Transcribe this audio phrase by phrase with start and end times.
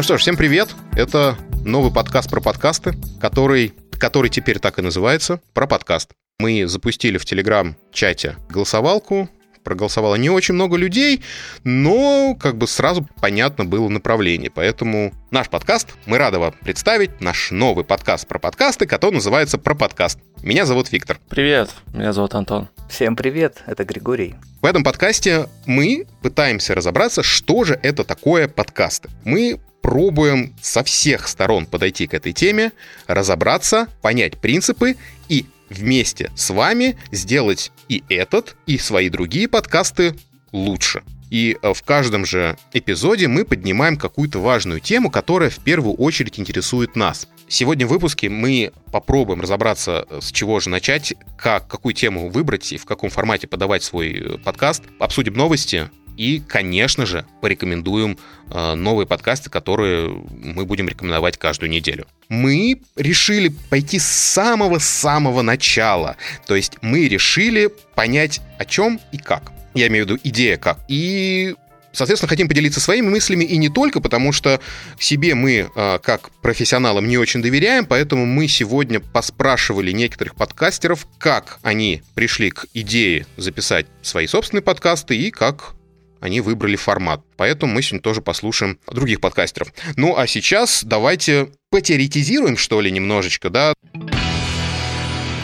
[0.00, 0.74] Ну что ж, всем привет.
[0.96, 6.12] Это новый подкаст про подкасты, который, который теперь так и называется, про подкаст.
[6.38, 9.28] Мы запустили в Телеграм-чате голосовалку,
[9.62, 11.22] проголосовало не очень много людей,
[11.64, 14.50] но как бы сразу понятно было направление.
[14.50, 19.74] Поэтому наш подкаст, мы рады вам представить, наш новый подкаст про подкасты, который называется «Про
[19.74, 20.18] подкаст».
[20.42, 21.20] Меня зовут Виктор.
[21.28, 22.70] Привет, меня зовут Антон.
[22.88, 24.36] Всем привет, это Григорий.
[24.62, 29.10] В этом подкасте мы пытаемся разобраться, что же это такое подкасты.
[29.24, 32.72] Мы пробуем со всех сторон подойти к этой теме,
[33.06, 34.96] разобраться, понять принципы
[35.28, 40.14] и вместе с вами сделать и этот, и свои другие подкасты
[40.52, 41.02] лучше.
[41.30, 46.38] И э, в каждом же эпизоде мы поднимаем какую-то важную тему, которая в первую очередь
[46.38, 47.28] интересует нас.
[47.48, 52.72] Сегодня в выпуске мы попробуем разобраться, э, с чего же начать, как, какую тему выбрать
[52.72, 54.82] и в каком формате подавать свой э, подкаст.
[54.98, 55.88] Обсудим новости,
[56.20, 58.18] и, конечно же, порекомендуем
[58.50, 62.06] э, новые подкасты, которые мы будем рекомендовать каждую неделю.
[62.28, 66.16] Мы решили пойти с самого-самого начала.
[66.46, 69.50] То есть мы решили понять, о чем и как.
[69.72, 70.80] Я имею в виду идея как.
[70.88, 71.54] И
[71.92, 74.60] Соответственно, хотим поделиться своими мыслями и не только, потому что
[74.98, 81.58] себе мы, э, как профессионалам, не очень доверяем, поэтому мы сегодня поспрашивали некоторых подкастеров, как
[81.62, 85.74] они пришли к идее записать свои собственные подкасты и как
[86.20, 87.22] они выбрали формат.
[87.36, 89.72] Поэтому мы сегодня тоже послушаем других подкастеров.
[89.96, 93.74] Ну а сейчас давайте потеоретизируем, что ли, немножечко, да?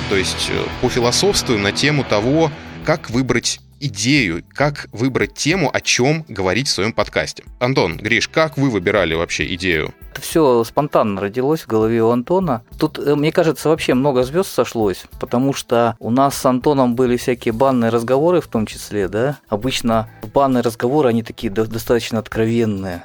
[0.08, 2.52] То есть э, пофилософствуем на тему того,
[2.84, 7.44] как выбрать идею, как выбрать тему, о чем говорить в своем подкасте.
[7.58, 9.94] Антон, Гриш, как вы выбирали вообще идею?
[10.16, 12.62] Это все спонтанно родилось в голове у Антона.
[12.78, 17.18] Тут, э, мне кажется, вообще много звезд сошлось, потому что у нас с Антоном были
[17.18, 19.36] всякие банные разговоры в том числе, да.
[19.50, 23.04] Обычно банные разговоры, они такие достаточно откровенные.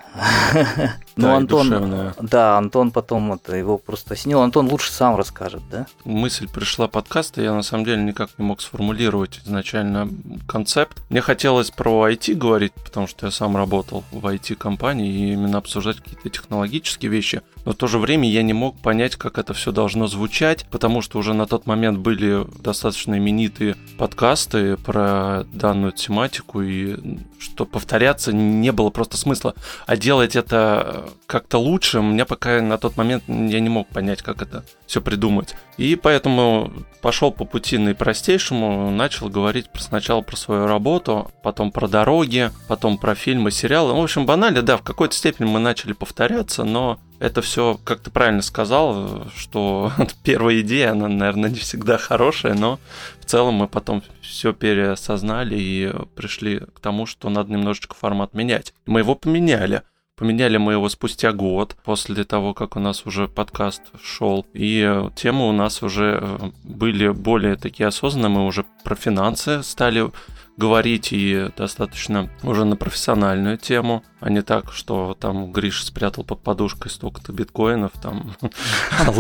[1.17, 2.16] Ну, да, Антон, душевная.
[2.22, 4.41] да, Антон потом это его просто осенил.
[4.41, 5.85] Антон лучше сам расскажет, да?
[6.05, 10.09] Мысль пришла подкаста, я на самом деле никак не мог сформулировать изначально
[10.47, 11.01] концепт.
[11.09, 15.97] Мне хотелось про IT говорить, потому что я сам работал в IT-компании и именно обсуждать
[15.97, 19.72] какие-то технологические вещи но в то же время я не мог понять, как это все
[19.72, 26.61] должно звучать, потому что уже на тот момент были достаточно именитые подкасты про данную тематику,
[26.61, 26.97] и
[27.40, 29.53] что повторяться не было просто смысла.
[29.85, 34.22] А делать это как-то лучше, у меня пока на тот момент я не мог понять,
[34.22, 35.56] как это все придумать.
[35.78, 42.51] И поэтому пошел по пути наипростейшему, начал говорить сначала про свою работу, потом про дороги,
[42.67, 43.94] потом про фильмы, сериалы.
[43.94, 48.09] В общем, банально, да, в какой-то степени мы начали повторяться, но это все, как ты
[48.09, 49.91] правильно сказал, что
[50.24, 52.79] первая идея, она, наверное, не всегда хорошая, но
[53.19, 58.74] в целом мы потом все переосознали и пришли к тому, что надо немножечко формат менять.
[58.85, 59.84] Мы его поменяли.
[60.16, 64.46] Поменяли мы его спустя год, после того, как у нас уже подкаст шел.
[64.53, 68.29] И темы у нас уже э, были более такие осознанные.
[68.29, 70.12] Мы уже про финансы стали
[70.61, 76.41] говорить и достаточно уже на профессиональную тему, а не так, что там Гриш спрятал под
[76.41, 78.35] подушкой столько-то биткоинов, там,
[79.05, 79.11] а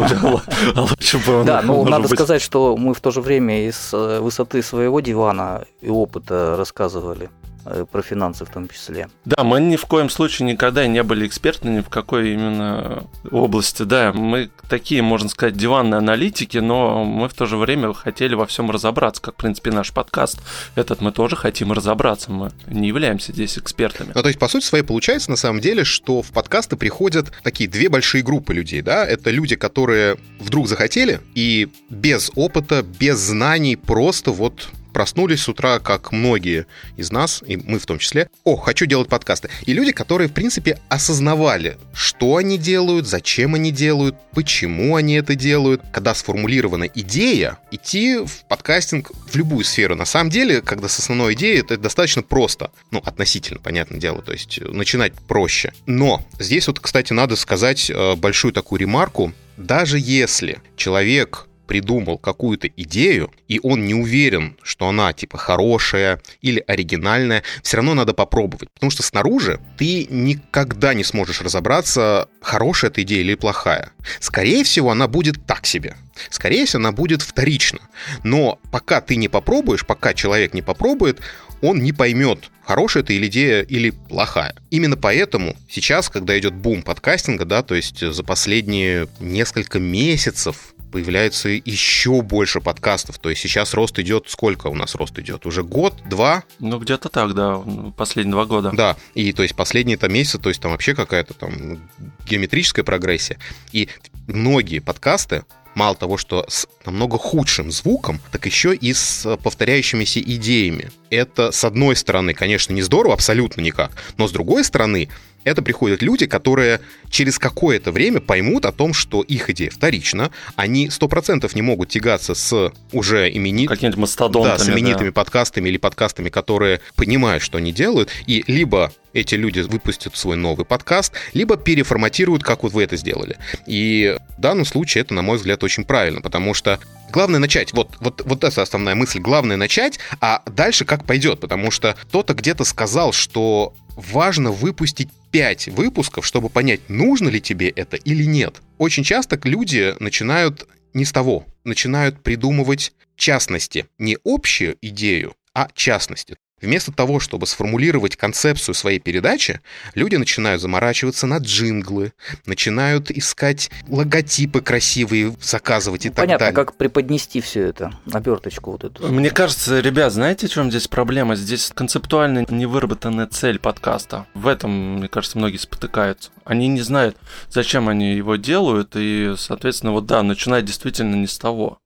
[0.81, 4.61] лучше бы Да, ну надо сказать, что мы в то же время из э, высоты
[4.61, 7.31] своего дивана и опыта рассказывали.
[7.63, 9.07] Э, про финансы в том числе.
[9.25, 13.83] Да, мы ни в коем случае никогда не были экспертами ни в какой именно области.
[13.83, 18.47] Да, мы такие, можно сказать, диванные аналитики, но мы в то же время хотели во
[18.47, 20.39] всем разобраться, как, в принципе, наш подкаст.
[20.75, 24.11] Этот мы тоже хотим разобраться, мы не являемся здесь экспертами.
[24.15, 27.69] Ну, то есть, по сути своей, получается, на самом деле, что в подкасты приходят такие
[27.69, 29.05] две большие группы людей, да?
[29.05, 35.79] Это люди, которые вдруг захотели и без опыта, без знаний, просто вот проснулись с утра,
[35.79, 36.65] как многие
[36.97, 39.49] из нас, и мы в том числе, о, хочу делать подкасты.
[39.65, 45.35] И люди, которые, в принципе, осознавали, что они делают, зачем они делают, почему они это
[45.35, 45.81] делают.
[45.91, 49.95] Когда сформулирована идея, идти в подкастинг в любую сферу.
[49.95, 52.71] На самом деле, когда с основной идеей, это достаточно просто.
[52.91, 55.73] Ну, относительно, понятное дело, то есть начинать проще.
[55.85, 59.33] Но здесь вот, кстати, надо сказать э, большую такую ремарку.
[59.57, 66.61] Даже если человек придумал какую-то идею, и он не уверен, что она типа хорошая или
[66.67, 68.69] оригинальная, все равно надо попробовать.
[68.73, 73.93] Потому что снаружи ты никогда не сможешь разобраться, хорошая эта идея или плохая.
[74.19, 75.95] Скорее всего, она будет так себе.
[76.29, 77.79] Скорее всего, она будет вторично.
[78.25, 81.21] Но пока ты не попробуешь, пока человек не попробует,
[81.61, 84.55] он не поймет, хорошая это или идея или плохая.
[84.71, 91.49] Именно поэтому сейчас, когда идет бум подкастинга, да, то есть за последние несколько месяцев появляется
[91.49, 93.17] еще больше подкастов.
[93.19, 95.45] То есть сейчас рост идет, сколько у нас рост идет?
[95.45, 96.43] Уже год, два?
[96.59, 97.61] Ну, где-то так, да,
[97.95, 98.71] последние два года.
[98.73, 101.79] Да, и то есть последние там месяцы, то есть там вообще какая-то там
[102.27, 103.37] геометрическая прогрессия.
[103.71, 103.89] И
[104.27, 105.43] многие подкасты,
[105.75, 110.91] мало того, что с намного худшим звуком, так еще и с повторяющимися идеями.
[111.09, 115.09] Это, с одной стороны, конечно, не здорово, абсолютно никак, но с другой стороны,
[115.43, 120.89] это приходят люди, которые через какое-то время поймут о том, что их идея вторична, они
[120.89, 123.75] сто процентов не могут тягаться с уже именитыми...
[123.75, 125.13] Какими-то мастодонтами, Да, с именитыми да.
[125.13, 130.65] подкастами или подкастами, которые понимают, что они делают, и либо эти люди выпустят свой новый
[130.65, 133.37] подкаст, либо переформатируют, как вот вы это сделали.
[133.65, 136.79] И в данном случае это, на мой взгляд, очень правильно, потому что
[137.11, 137.73] главное начать.
[137.73, 139.19] Вот, вот, вот это основная мысль.
[139.19, 141.39] Главное начать, а дальше как пойдет.
[141.39, 147.69] Потому что кто-то где-то сказал, что важно выпустить 5 выпусков, чтобы понять, нужно ли тебе
[147.69, 148.61] это или нет.
[148.77, 156.37] Очень часто люди начинают не с того, начинают придумывать частности, не общую идею, а частности.
[156.61, 159.61] Вместо того, чтобы сформулировать концепцию своей передачи,
[159.95, 162.13] люди начинают заморачиваться на джинглы,
[162.45, 166.55] начинают искать логотипы красивые, заказывать и ну, так понятно, далее.
[166.55, 169.07] как преподнести все это, оберточку вот эту.
[169.11, 171.35] Мне кажется, ребят, знаете, в чем здесь проблема?
[171.35, 174.27] Здесь концептуально невыработанная цель подкаста.
[174.33, 176.31] В этом, мне кажется, многие спотыкаются.
[176.45, 177.17] Они не знают,
[177.49, 181.79] зачем они его делают, и, соответственно, вот да, начинают действительно не с того.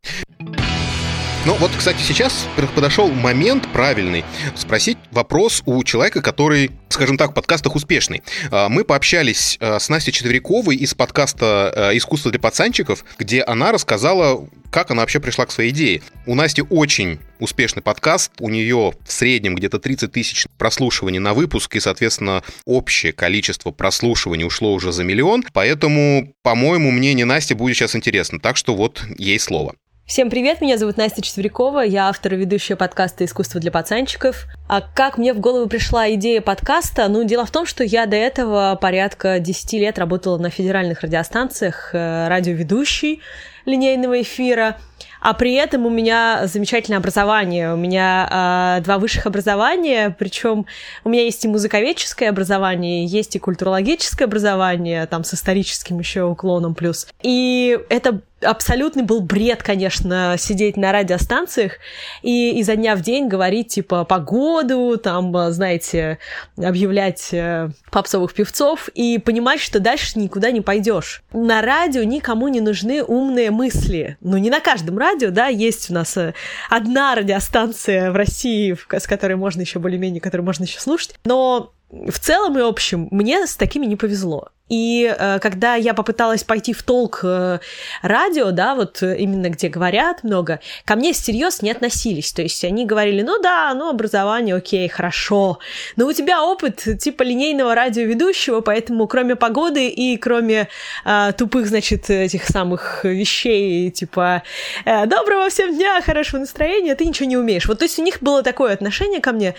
[1.46, 4.26] Ну вот, кстати, сейчас подошел момент правильный
[4.56, 8.24] спросить вопрос у человека, который, скажем так, в подкастах успешный.
[8.50, 13.72] А, мы пообщались а, с Настей Четверяковой из подкаста а, «Искусство для пацанчиков», где она
[13.72, 16.02] рассказала, как она вообще пришла к своей идее.
[16.26, 21.76] У Насти очень успешный подкаст, у нее в среднем где-то 30 тысяч прослушиваний на выпуск,
[21.76, 27.96] и, соответственно, общее количество прослушиваний ушло уже за миллион, поэтому, по-моему, мнение Насти будет сейчас
[27.96, 29.76] интересно, так что вот ей слово.
[30.06, 34.46] Всем привет, меня зовут Настя Четверякова, я автор и ведущая подкаста «Искусство для пацанчиков».
[34.70, 37.08] А как мне в голову пришла идея подкаста?
[37.08, 41.90] Ну, дело в том, что я до этого порядка 10 лет работала на федеральных радиостанциях,
[41.94, 43.22] э, радиоведущей
[43.66, 44.78] линейного эфира–
[45.26, 47.74] а при этом у меня замечательное образование.
[47.74, 50.68] У меня э, два высших образования, причем
[51.04, 56.76] у меня есть и музыковедческое образование, есть и культурологическое образование, там с историческим еще уклоном
[56.76, 57.08] плюс.
[57.24, 61.74] И это абсолютный был бред, конечно, сидеть на радиостанциях
[62.22, 66.20] и изо дня в день говорить, типа, погоду, там, знаете,
[66.58, 71.24] объявлять э, попсовых певцов и понимать, что дальше никуда не пойдешь.
[71.34, 74.18] На радио никому не нужны умные мысли.
[74.22, 76.34] Ну, не на каждом радио, да, есть у нас э,
[76.70, 82.20] одна радиостанция в России, с которой можно еще более-менее, которую можно еще слушать, но в
[82.20, 84.50] целом и общем мне с такими не повезло.
[84.68, 87.60] И э, когда я попыталась пойти в толк э,
[88.02, 92.34] радио, да, вот э, именно где говорят много, ко мне всерьез не относились.
[92.34, 95.60] То есть они говорили, ну да, ну образование, окей, хорошо.
[95.98, 100.68] Но у тебя опыт типа линейного радиоведущего, поэтому кроме погоды и кроме
[101.06, 104.42] э, тупых, значит, этих самых вещей, типа
[104.84, 107.68] э, доброго всем дня, хорошего настроения, ты ничего не умеешь.
[107.68, 109.54] Вот то есть у них было такое отношение ко мне.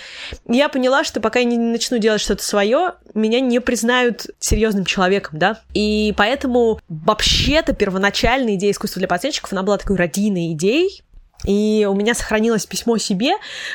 [0.49, 4.96] Я поняла, что пока я не начну делать что-то свое, меня не признают серьезным человеком
[4.97, 5.61] человеком, да.
[5.75, 11.03] И поэтому вообще-то первоначальная идея искусства для пациентчиков, она была такой родийной идеей,
[11.45, 13.33] и у меня сохранилось письмо себе,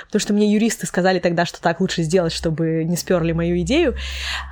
[0.07, 3.95] потому что мне юристы сказали тогда, что так лучше сделать, чтобы не сперли мою идею,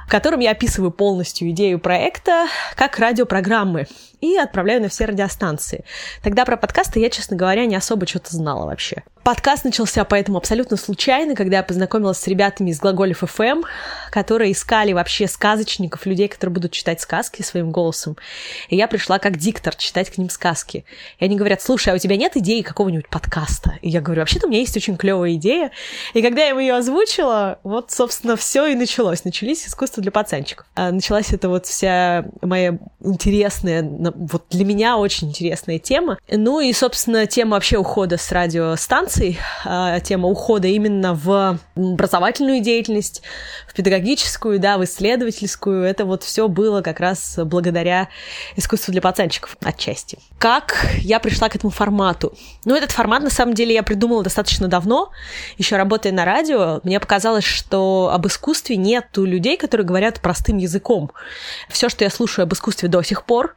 [0.10, 3.86] в котором я описываю полностью идею проекта как радиопрограммы
[4.22, 5.86] и отправляю на все радиостанции.
[6.24, 9.04] Тогда про подкасты я, честно говоря, не особо что-то знала вообще.
[9.24, 13.64] Подкаст начался поэтому абсолютно случайно, когда я познакомилась с ребятами из Глаголев FM,
[14.12, 18.18] которые искали вообще сказочников, людей, которые будут читать сказки своим голосом.
[18.70, 20.84] И я пришла как диктор читать к ним сказки.
[21.20, 23.78] И они говорят, слушай, а у тебя нет идеи какого-нибудь подкаста?
[23.82, 25.72] И я говорю, вообще-то у меня есть очень клевая идея.
[26.14, 29.26] И когда я им ее озвучила, вот, собственно, все и началось.
[29.26, 29.68] Начались
[30.00, 30.66] искусства для пацанчиков.
[30.76, 36.18] А началась эта вот вся моя интересная, вот для меня очень интересная тема.
[36.30, 42.62] Ну и, собственно, тема вообще ухода с радиостанции инноваций, а, тема ухода именно в образовательную
[42.62, 43.22] деятельность,
[43.68, 45.84] в педагогическую, да, в исследовательскую.
[45.84, 48.10] Это вот все было как раз благодаря
[48.56, 50.20] искусству для пацанчиков отчасти.
[50.38, 52.34] Как я пришла к этому формату?
[52.66, 55.12] Ну, этот формат, на самом деле, я придумала достаточно давно,
[55.58, 56.80] еще работая на радио.
[56.84, 61.12] Мне показалось, что об искусстве нету людей, которые говорят простым языком.
[61.68, 63.56] Все, что я слушаю об искусстве до сих пор,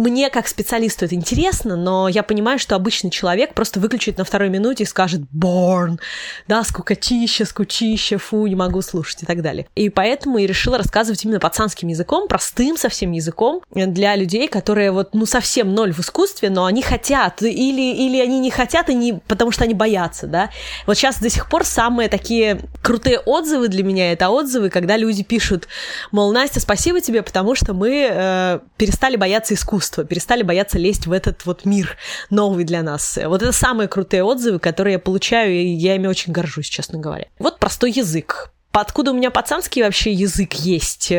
[0.00, 4.48] мне как специалисту это интересно, но я понимаю, что обычный человек просто выключит на второй
[4.48, 6.00] минуте и скажет «борн»,
[6.48, 9.66] да, скукотища, скучища, фу, не могу слушать и так далее.
[9.74, 15.14] И поэтому я решила рассказывать именно пацанским языком, простым совсем языком для людей, которые вот,
[15.14, 19.14] ну, совсем ноль в искусстве, но они хотят, или, или они не хотят, и не,
[19.28, 20.50] потому что они боятся, да.
[20.86, 25.22] Вот сейчас до сих пор самые такие крутые отзывы для меня это отзывы, когда люди
[25.22, 25.68] пишут,
[26.10, 31.12] мол, Настя, спасибо тебе, потому что мы э, перестали бояться искусства, перестали бояться лезть в
[31.12, 31.96] этот вот мир
[32.30, 33.18] новый для нас.
[33.24, 37.26] Вот это самые крутые отзывы, которые я получаю, и я ими очень горжусь, честно говоря.
[37.38, 38.50] Вот простой язык.
[38.72, 41.12] Откуда у меня пацанский вообще язык есть?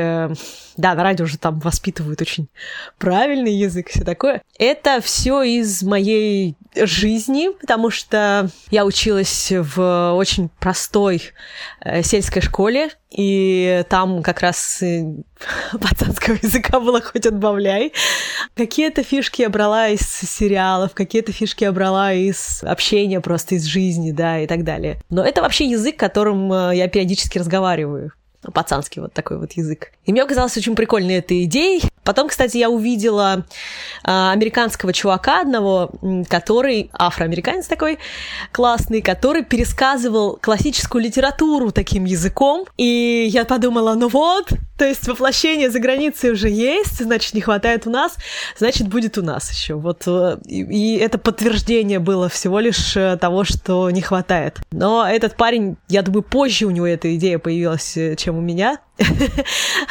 [0.77, 2.50] Да, на радио уже там воспитывают очень
[2.98, 4.41] правильный язык, все такое.
[4.60, 11.22] Это все из моей жизни, потому что я училась в очень простой
[11.82, 14.84] э, сельской школе, и там как раз
[15.72, 17.94] пацанского языка было хоть отбавляй.
[18.55, 24.12] Какие-то фишки я брала из сериалов, какие-то фишки я брала из общения просто из жизни,
[24.12, 25.00] да, и так далее.
[25.10, 28.12] Но это вообще язык, которым э, я периодически разговариваю
[28.54, 29.92] пацанский вот такой вот язык.
[30.06, 31.84] И мне показалось очень прикольной этой идеей.
[32.04, 33.46] Потом, кстати, я увидела
[34.04, 35.92] а, американского чувака одного,
[36.30, 37.98] который, афроамериканец такой
[38.52, 42.66] классный, который пересказывал классическую литературу таким языком.
[42.78, 47.88] И я подумала, ну вот, то есть воплощение за границей уже есть, значит, не хватает
[47.88, 48.17] у нас,
[48.58, 49.75] значит, будет у нас еще.
[49.75, 54.60] Вот, э, и, это подтверждение было всего лишь э, того, что не хватает.
[54.72, 58.79] Но этот парень, я думаю, позже у него эта идея появилась, э, чем у меня.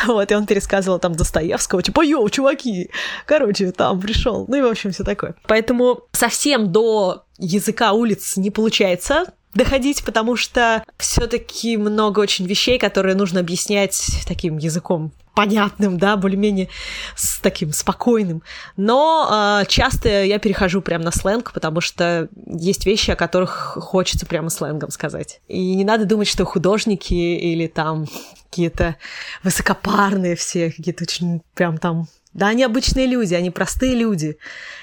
[0.06, 2.90] Вот, и он пересказывал там Достоевского, типа, йоу, чуваки,
[3.26, 4.44] короче, там пришел.
[4.48, 5.34] Ну и, в общем, все такое.
[5.46, 9.24] Поэтому совсем до языка улиц не получается
[9.54, 16.68] доходить, потому что все-таки много очень вещей, которые нужно объяснять таким языком понятным, да, более-менее
[17.16, 18.42] с таким спокойным.
[18.76, 24.26] Но э, часто я перехожу прямо на сленг, потому что есть вещи, о которых хочется
[24.26, 25.40] прямо сленгом сказать.
[25.48, 28.06] И не надо думать, что художники или там
[28.48, 28.96] какие-то
[29.42, 32.06] высокопарные все, какие-то очень прям там...
[32.32, 34.38] Да, они обычные люди, они простые люди.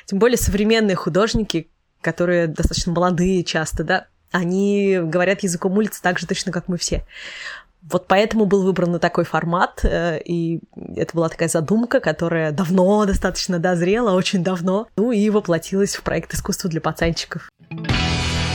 [0.05, 1.69] Тем более современные художники,
[2.01, 7.05] которые достаточно молодые часто, да, они говорят языком улиц так же точно, как мы все.
[7.83, 10.59] Вот поэтому был выбран такой формат, э, и
[10.95, 16.33] это была такая задумка, которая давно достаточно дозрела, очень давно, ну и воплотилась в проект
[16.33, 17.49] искусства для пацанчиков.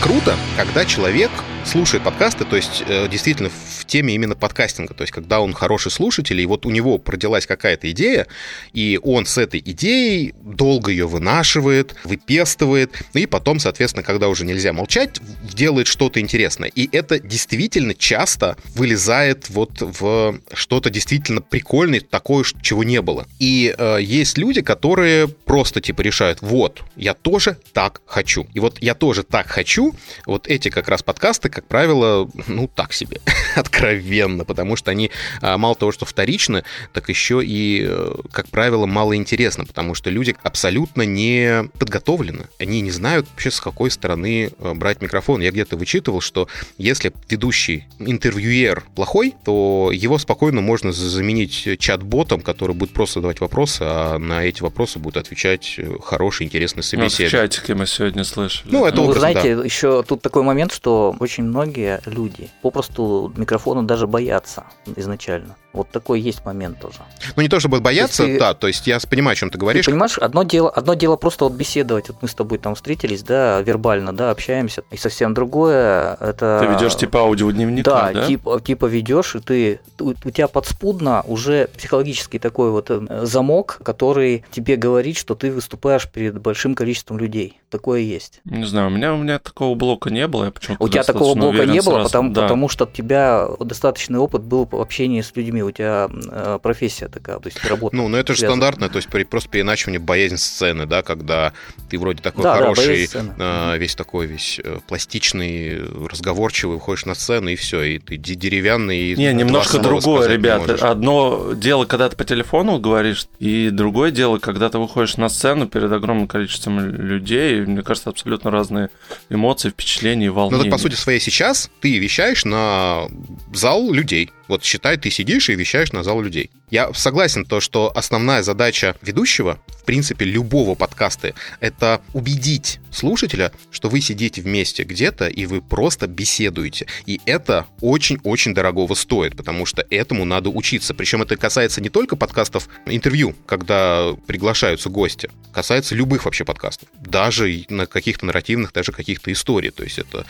[0.01, 1.31] Круто, когда человек
[1.65, 5.91] слушает подкасты, то есть э, действительно в теме именно подкастинга, то есть когда он хороший
[5.91, 8.27] слушатель, и вот у него родилась какая-то идея,
[8.73, 14.73] и он с этой идеей долго ее вынашивает, выпестывает, и потом, соответственно, когда уже нельзя
[14.73, 16.69] молчать, делает что-то интересное.
[16.69, 23.27] И это действительно часто вылезает вот в что-то действительно прикольное, такое, чего не было.
[23.39, 28.47] И э, есть люди, которые просто типа решают, вот, я тоже так хочу.
[28.55, 29.95] И вот я тоже так хочу,
[30.27, 33.21] вот эти как раз подкасты, как правило, ну, так себе,
[33.77, 38.87] откровенно, потому что они а, мало того, что вторичны, так еще и, э, как правило,
[38.87, 42.47] мало интересно, потому что люди абсолютно не подготовлены.
[42.59, 45.41] Они не знают вообще, с какой стороны э, брать микрофон.
[45.41, 52.75] Я где-то вычитывал, что если ведущий интервьюер плохой, то его спокойно можно заменить чат-ботом, который
[52.75, 57.33] будет просто задавать вопросы, а на эти вопросы будет отвечать э, хороший, интересный собеседник.
[57.33, 58.73] Ну, в чатике мы сегодня слышали.
[58.73, 59.65] Ну, это ну, образно, вы знаете, да.
[59.65, 63.33] еще тут такой момент, что очень многие люди попросту
[63.67, 64.65] микрофона даже боятся
[64.97, 65.57] изначально.
[65.77, 66.99] Вот такой есть момент тоже.
[67.37, 69.85] Ну, не то чтобы бояться, то да, то есть я понимаю, о чем ты говоришь.
[69.85, 73.23] Ты понимаешь, одно дело, одно дело просто вот беседовать, вот мы с тобой там встретились,
[73.23, 76.61] да, вербально, да, общаемся, и совсем другое это...
[76.63, 78.13] Ты ведешь типа аудиодневника, да?
[78.13, 83.27] Да, типа, типа ведешь, и ты, у, у тебя подспудно уже психологический такой вот э,
[83.27, 87.61] замок, который тебе говорит, что ты выступаешь перед большим количеством людей.
[87.71, 88.41] Такое есть.
[88.45, 91.35] Не знаю, у меня, у меня такого блока не было, я почему-то У тебя такого
[91.35, 92.43] блока не было, потому, да.
[92.43, 97.09] потому что у тебя достаточный опыт был в общении с людьми у тебя э, профессия
[97.09, 97.97] такая, то есть работа.
[97.97, 101.53] Ну, ну это же стандартно, то есть при, просто переначивание боязнь сцены, да, когда
[101.91, 107.15] ты вроде такой да, хороший, да, э, весь такой весь э, пластичный, разговорчивый, выходишь на
[107.15, 109.13] сцену и все, и ты деревянный.
[109.13, 110.75] И не, немножко другое, ребята.
[110.89, 115.67] Одно дело, когда ты по телефону говоришь, и другое дело, когда ты выходишь на сцену
[115.67, 118.91] перед огромным количеством людей, мне кажется, абсолютно разные
[119.31, 120.65] эмоции, впечатления, волнения.
[120.65, 123.09] Ну, так, по сути своей сейчас ты вещаешь на
[123.53, 124.31] зал людей.
[124.49, 126.51] Вот считай, ты сидишь и вещаешь на зал людей.
[126.71, 133.89] Я согласен то, что основная задача ведущего, в принципе, любого подкаста, это убедить слушателя, что
[133.89, 136.87] вы сидите вместе где-то, и вы просто беседуете.
[137.07, 140.93] И это очень-очень дорогого стоит, потому что этому надо учиться.
[140.93, 146.89] Причем это касается не только подкастов интервью, когда приглашаются гости, касается любых вообще подкастов.
[147.01, 149.71] Даже на каких-то нарративных, даже каких-то историй.
[149.71, 150.27] То есть это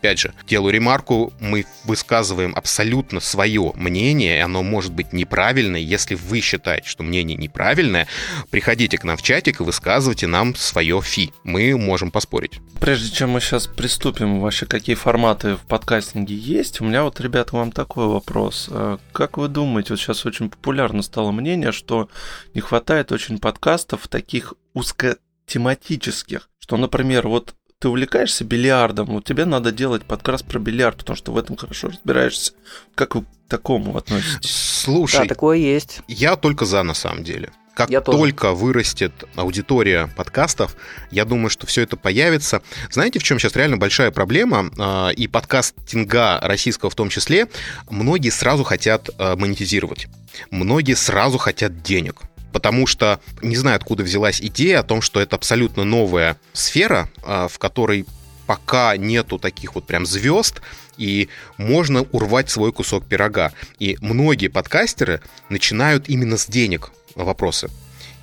[0.00, 5.80] опять же, делаю ремарку, мы высказываем абсолютно свое мнение, и оно может быть неправильное.
[5.80, 8.06] Если вы считаете, что мнение неправильное,
[8.50, 11.32] приходите к нам в чатик и высказывайте нам свое фи.
[11.44, 12.60] Мы можем поспорить.
[12.80, 17.56] Прежде чем мы сейчас приступим, вообще какие форматы в подкастинге есть, у меня вот, ребята,
[17.56, 18.68] вам такой вопрос.
[18.70, 22.08] А как вы думаете, вот сейчас очень популярно стало мнение, что
[22.54, 29.72] не хватает очень подкастов таких узкотематических, что, например, вот ты увлекаешься бильярдом, вот тебе надо
[29.72, 32.52] делать подкаст про бильярд, потому что в этом хорошо разбираешься.
[32.94, 34.50] Как вы к такому относитесь?
[34.50, 36.00] Слушай, Да, такое есть.
[36.06, 37.50] я только за на самом деле.
[37.74, 38.18] Как Я тоже.
[38.18, 40.76] только вырастет аудитория подкастов,
[41.10, 42.60] я думаю, что все это появится.
[42.90, 44.70] Знаете, в чем сейчас реально большая проблема?
[44.78, 47.46] А, И подкастинга российского в том числе.
[47.88, 50.08] Многие сразу хотят а, монетизировать.
[50.50, 52.20] Многие сразу хотят денег.
[52.52, 57.48] Потому что не знаю, откуда взялась идея о том, что это абсолютно новая сфера, а,
[57.48, 58.06] в которой
[58.46, 60.60] пока нету таких вот прям звезд,
[60.96, 63.52] и можно урвать свой кусок пирога.
[63.78, 67.70] И многие подкастеры начинают именно с денег вопросы.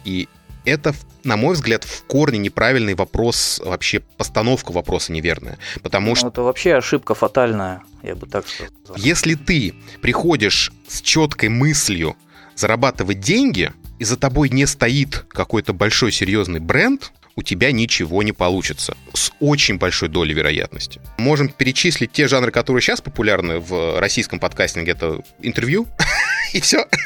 [0.04, 0.28] И
[0.66, 0.94] это,
[1.24, 5.58] на мой взгляд, в корне неправильный вопрос, вообще постановка вопроса неверная.
[5.82, 8.98] Потому что Ну, это вообще ошибка фатальная, я бы так сказал.
[8.98, 12.18] если ты приходишь с четкой мыслью
[12.56, 18.32] зарабатывать деньги, и за тобой не стоит какой-то большой серьезный бренд, у тебя ничего не
[18.32, 18.98] получится.
[19.14, 21.00] С очень большой долей вероятности.
[21.18, 24.94] Можем перечислить те жанры, которые сейчас популярны в российском подкастинге.
[24.94, 25.88] Это интервью,
[26.54, 26.86] и все.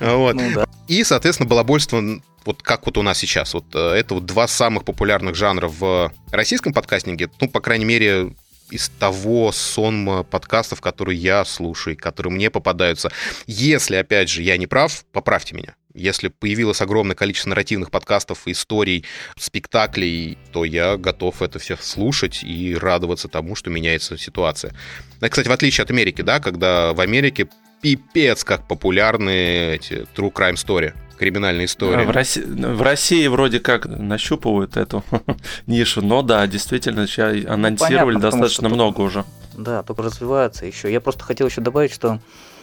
[0.00, 0.34] Вот.
[0.34, 0.66] Ну да.
[0.86, 2.02] И, соответственно, балабольство,
[2.44, 3.54] вот как вот у нас сейчас.
[3.54, 7.30] Вот э, это вот два самых популярных жанра в российском подкастинге.
[7.40, 8.34] Ну, по крайней мере,
[8.70, 13.10] из того сонма подкастов, которые я слушаю, которые мне попадаются.
[13.46, 15.74] Если, опять же, я не прав, поправьте меня.
[15.92, 19.04] Если появилось огромное количество нарративных подкастов, историй,
[19.36, 24.72] спектаклей, то я готов это все слушать и радоваться тому, что меняется ситуация.
[25.20, 27.48] Ну, Кстати, в отличие от Америки, да, когда в Америке
[27.82, 32.02] пипец как популярны эти true crime story, криминальные истории.
[32.02, 35.04] А В России, в России вроде как нащупывают эту
[35.66, 39.24] нишу, но да, действительно, сейчас анонсировали понятно, достаточно что много уже.
[39.54, 40.90] Да, только развивается еще.
[40.90, 42.20] Я просто хотел еще добавить, что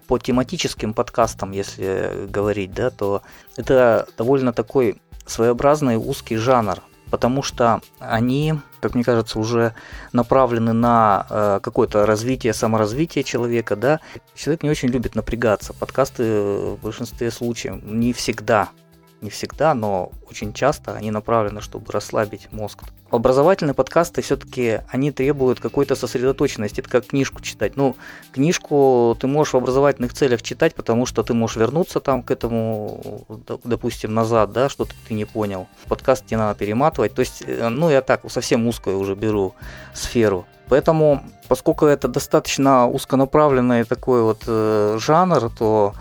[0.07, 3.21] по тематическим подкастам, если говорить, да, то
[3.57, 4.95] это довольно такой
[5.27, 9.73] своеобразный узкий жанр, потому что они, как мне кажется, уже
[10.13, 13.99] направлены на э, какое-то развитие, саморазвитие человека, да.
[14.35, 15.73] Человек не очень любит напрягаться.
[15.73, 18.69] Подкасты в большинстве случаев не всегда,
[19.21, 22.83] не всегда, но очень часто они направлены, чтобы расслабить мозг.
[23.09, 26.81] Образовательные подкасты все-таки они требуют какой-то сосредоточенности.
[26.81, 27.77] Это как книжку читать.
[27.77, 27.95] Ну,
[28.33, 33.25] книжку ты можешь в образовательных целях читать, потому что ты можешь вернуться там к этому,
[33.63, 35.67] допустим, назад, да, что-то ты не понял.
[35.87, 37.13] Подкаст тебе надо перематывать.
[37.13, 39.55] То есть, э, ну, я так совсем узкую уже беру
[39.93, 40.45] сферу.
[40.67, 45.93] Поэтому, поскольку это достаточно узконаправленный такой вот э, жанр, то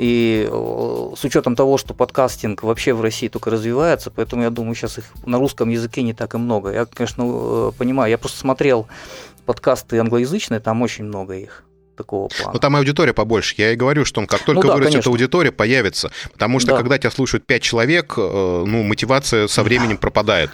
[0.00, 4.74] и э, с учетом того, что подкастинг вообще в России только развивается, поэтому я думаю,
[4.74, 6.72] сейчас их на русском языке не так и много.
[6.72, 8.88] Я, конечно, э, понимаю, я просто смотрел
[9.44, 11.64] подкасты англоязычные, там очень много их
[11.98, 12.52] такого плана.
[12.54, 13.54] Ну, там аудитория побольше.
[13.58, 15.10] Я и говорю, что как только Ну да, вырастет конечно.
[15.12, 16.10] аудитория, появится.
[16.32, 16.78] Потому что Да.
[16.78, 20.50] когда тебя слушают 5 человек, э, ну, мотивация со временем пропадает.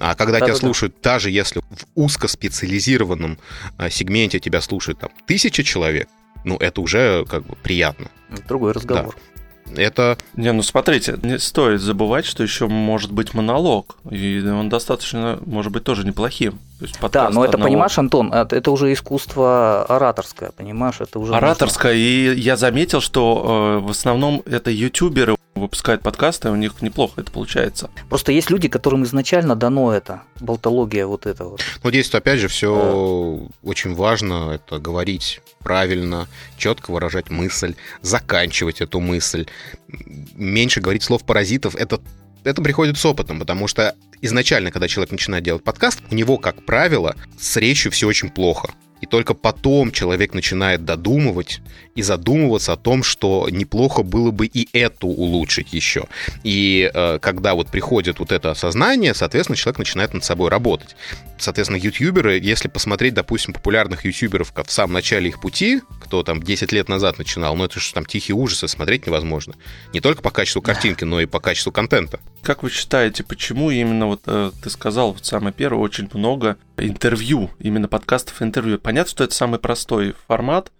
[0.00, 0.58] А когда тебя Да-да-да.
[0.58, 3.38] слушают, даже если в узкоспециализированном
[3.90, 6.08] сегменте тебя слушают там тысяча человек,
[6.48, 8.08] ну, это уже как бы приятно.
[8.48, 9.14] Другой разговор.
[9.76, 15.38] Это Не, ну смотрите, не стоит забывать, что еще может быть монолог, и он достаточно,
[15.44, 16.58] может быть, тоже неплохим.
[17.12, 21.00] Да, но это, одного- понимаешь, Антон, это, это уже искусство ораторское, понимаешь?
[21.00, 26.56] Это уже Ораторская, и я заметил, что э, в основном это ютуберы выпускают подкасты, у
[26.56, 27.90] них неплохо это получается.
[27.92, 28.08] нужно.
[28.08, 31.60] Просто есть люди, которым изначально дано это, болтология вот это вот.
[31.82, 34.52] Ну, здесь, опять же, все очень важно.
[34.52, 39.46] Это говорить правильно, четко выражать мысль, заканчивать эту мысль.
[40.34, 41.74] Меньше говорить слов паразитов.
[41.74, 42.00] Это,
[42.48, 46.64] это приходит с опытом, потому что изначально, когда человек начинает делать подкаст, у него, как
[46.64, 48.70] правило, с речью все очень плохо.
[49.00, 51.60] И только потом человек начинает додумывать
[51.94, 56.06] и задумываться о том, что неплохо было бы и эту улучшить еще.
[56.42, 60.96] И э, когда вот приходит вот это осознание, соответственно, человек начинает над собой работать.
[61.38, 66.72] Соответственно, ютуберы, если посмотреть, допустим, популярных ютуберов в самом начале их пути, кто там 10
[66.72, 69.54] лет назад начинал, ну это же там тихие ужасы, смотреть невозможно.
[69.92, 72.18] Не только по качеству картинки, но и по качеству контента.
[72.42, 77.50] Как вы считаете, почему именно вот э, ты сказал вот самое первое, очень много интервью,
[77.58, 78.78] именно подкастов интервью?
[78.78, 80.72] Понятно, что это самый простой формат,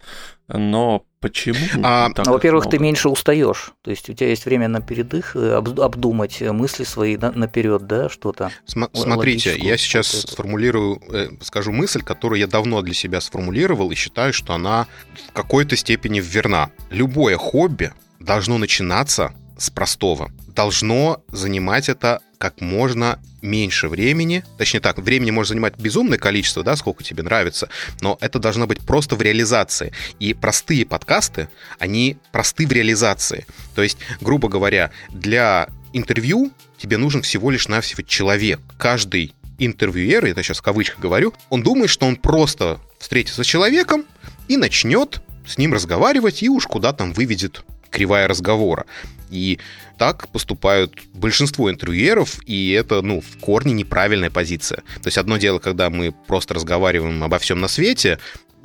[0.49, 1.59] но почему?
[1.83, 2.77] А, ну, во-первых, много?
[2.77, 3.73] ты меньше устаешь.
[3.83, 8.51] То есть у тебя есть время на передых, э, обдумать мысли свои наперед, да, что-то.
[8.67, 13.95] См- смотрите, я сейчас сформулирую, э, скажу мысль, которую я давно для себя сформулировал и
[13.95, 14.87] считаю, что она
[15.29, 16.71] в какой-то степени верна.
[16.91, 20.31] Любое хобби должно начинаться с простого.
[20.47, 24.45] Должно занимать это как можно меньше времени.
[24.57, 27.69] Точнее так, времени может занимать безумное количество, да, сколько тебе нравится,
[28.01, 29.93] но это должно быть просто в реализации.
[30.19, 31.49] И простые подкасты,
[31.79, 33.47] они просты в реализации.
[33.75, 38.61] То есть, грубо говоря, для интервью тебе нужен всего лишь навсего человек.
[38.79, 44.05] Каждый интервьюер, это сейчас в кавычках говорю, он думает, что он просто встретится с человеком
[44.47, 48.85] и начнет с ним разговаривать, и уж куда там выведет кривая разговора.
[49.31, 49.59] И
[49.99, 54.79] так поступают большинство интервьюеров, и это, ну, в корне неправильная позиция.
[55.03, 58.19] То есть одно дело, когда мы просто разговариваем обо всем на свете,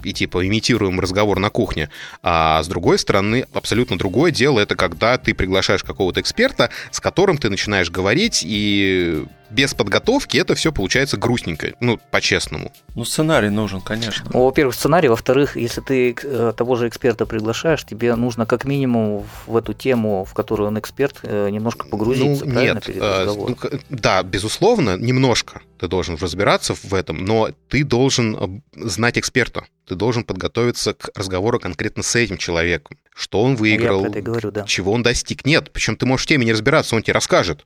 [0.03, 1.89] и типа имитируем разговор на кухне.
[2.21, 7.37] А с другой стороны, абсолютно другое дело это когда ты приглашаешь какого-то эксперта, с которым
[7.37, 12.71] ты начинаешь говорить, и без подготовки это все получается грустненько, ну, по-честному.
[12.95, 14.29] Ну, сценарий нужен, конечно.
[14.33, 19.25] Ну, во-первых, сценарий, во-вторых, если ты э, того же эксперта приглашаешь, тебе нужно как минимум
[19.45, 23.57] в эту тему, в которую он эксперт, э, немножко погрузиться, ну, нет, перед э, разговором?
[23.89, 30.23] Да, безусловно, немножко ты должен разбираться в этом, но ты должен знать эксперта, ты должен
[30.23, 34.63] подготовиться к разговору конкретно с этим человеком, что он выиграл, говорю, да.
[34.63, 35.45] чего он достиг.
[35.45, 37.65] Нет, причем ты можешь в теме не разбираться, он тебе расскажет.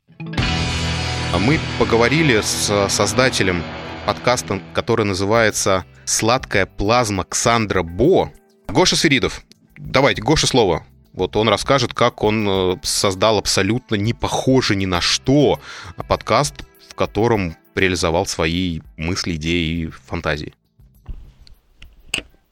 [1.36, 3.62] Мы поговорили с создателем
[4.06, 8.32] подкаста, который называется «Сладкая плазма Ксандра Бо».
[8.68, 9.44] Гоша Свиридов.
[9.78, 10.86] Давайте, Гоша слово.
[11.14, 15.60] Вот он расскажет, как он э, создал абсолютно не похожий ни на что
[16.08, 16.54] подкаст,
[16.90, 20.54] в котором реализовал свои мысли, идеи и фантазии.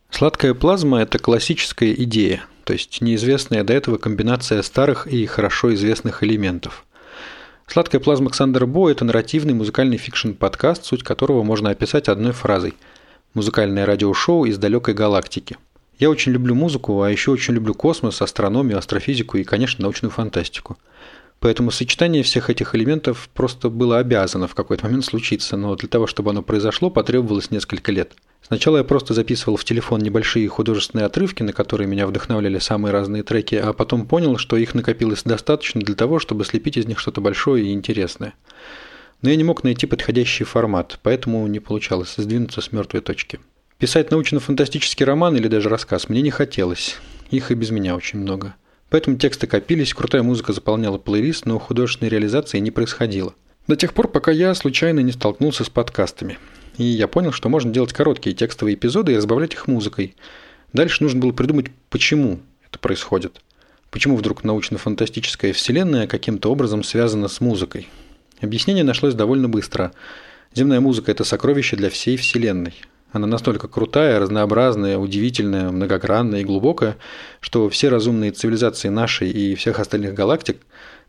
[0.10, 6.24] Сладкая плазма– это классическая идея, то есть неизвестная до этого комбинация старых и хорошо известных
[6.24, 6.85] элементов.
[7.68, 12.76] Сладкая плазма Ксандер Бо– это нарративный музыкальный фикшн-подкаст, суть которого можно описать одной фразой–
[13.34, 15.58] музыкальное радиошоу из далекой галактики.
[15.98, 20.78] Я очень люблю музыку, а еще очень люблю космос, астрономию, астрофизику и, конечно, научную фантастику.
[21.40, 26.08] Поэтому сочетание всех этих элементов просто было обязано в какой-то момент случиться, но для того,
[26.08, 28.14] чтобы оно произошло, потребовалось несколько лет–
[28.48, 33.24] Сначала я просто записывал в телефон небольшие художественные отрывки, на которые меня вдохновляли самые разные
[33.24, 37.22] треки, а потом понял, что их накопилось достаточно для того, чтобы слепить из них что-то
[37.22, 38.36] большое и интересное.
[39.24, 43.40] Но я не мог найти подходящий формат, поэтому не получалось сдвинуться с мертвой точки.
[43.80, 46.98] Писать научно-фантастический роман или даже рассказ мне не хотелось.
[47.32, 48.54] Их и без меня очень много.
[48.92, 53.34] Поэтому тексты копились, крутая музыка заполняла плейлист, но художественной реализации не происходило.
[53.68, 56.38] До тех пор, пока я случайно не столкнулся с подкастами–
[56.78, 60.16] и я понял, что можно делать короткие текстовые эпизоды и разбавлять их музыкой.
[60.74, 63.42] Дальше нужно было придумать, почему это происходит.
[63.92, 67.88] Почему вдруг научно-фантастическая вселенная каким-то образом связана с музыкой?
[68.42, 69.94] Объяснение нашлось довольно быстро.
[70.54, 72.74] Земная музыка– это сокровище для всей вселенной.
[73.12, 76.98] Она настолько крутая, разнообразная, удивительная, многогранная и глубокая,
[77.40, 80.58] что все разумные цивилизации нашей и всех остальных галактик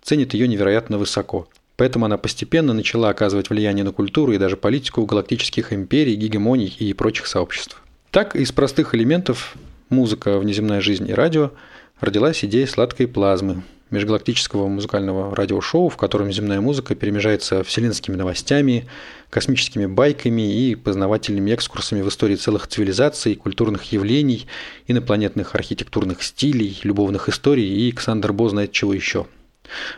[0.03, 5.05] ценят ее невероятно высоко– Поэтому она постепенно начала оказывать влияние на культуру и даже политику
[5.05, 7.83] галактических империй, гегемоний и прочих сообществ.
[8.11, 9.57] Так, из простых элементов
[9.91, 11.53] музыка, внеземная жизнь и радио
[12.01, 18.87] родилась идея сладкой плазмы, межгалактического музыкального радиошоу, в котором земная музыка перемежается вселенскими новостями,
[19.31, 24.47] космическими байками и познавательными экскурсами в истории целых цивилизаций, культурных явлений,
[24.87, 29.27] инопланетных архитектурных стилей, любовных историй и Александр Бо знает чего еще–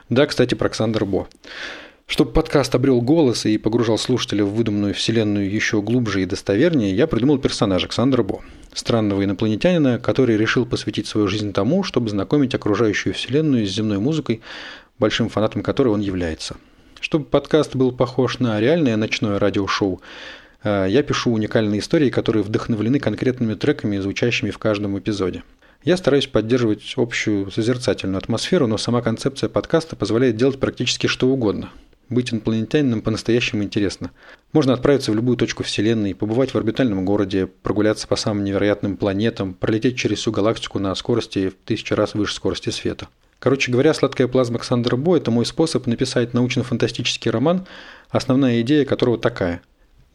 [0.08, 1.28] да, кстати, про Александр Бо.
[2.08, 7.06] Чтобы подкаст обрел голос и погружал слушателя в выдуманную вселенную еще глубже и достовернее, я
[7.06, 8.40] придумал персонажа Александра Бо,
[8.72, 14.40] странного инопланетянина, который решил посвятить свою жизнь тому, чтобы знакомить окружающую вселенную с земной музыкой,
[14.98, 16.56] большим фанатом которой он является.
[16.98, 20.00] Чтобы подкаст был похож на реальное ночное радиошоу,
[20.64, 25.42] э, я пишу уникальные истории, которые вдохновлены конкретными треками, звучащими в каждом эпизоде.
[25.84, 31.70] Я стараюсь поддерживать общую созерцательную атмосферу, но сама концепция подкаста позволяет делать практически что угодно.
[32.08, 34.10] Быть инопланетянином по-настоящему интересно.
[34.52, 39.54] Можно отправиться в любую точку Вселенной, побывать в орбитальном городе, прогуляться по самым невероятным планетам,
[39.54, 43.08] пролететь через всю галактику на скорости в тысячу раз выше скорости света.
[43.38, 47.66] Короче говоря, «Сладкая плазма Александра Бо»– это мой способ написать научно-фантастический роман,
[48.10, 49.60] основная идея которого такая.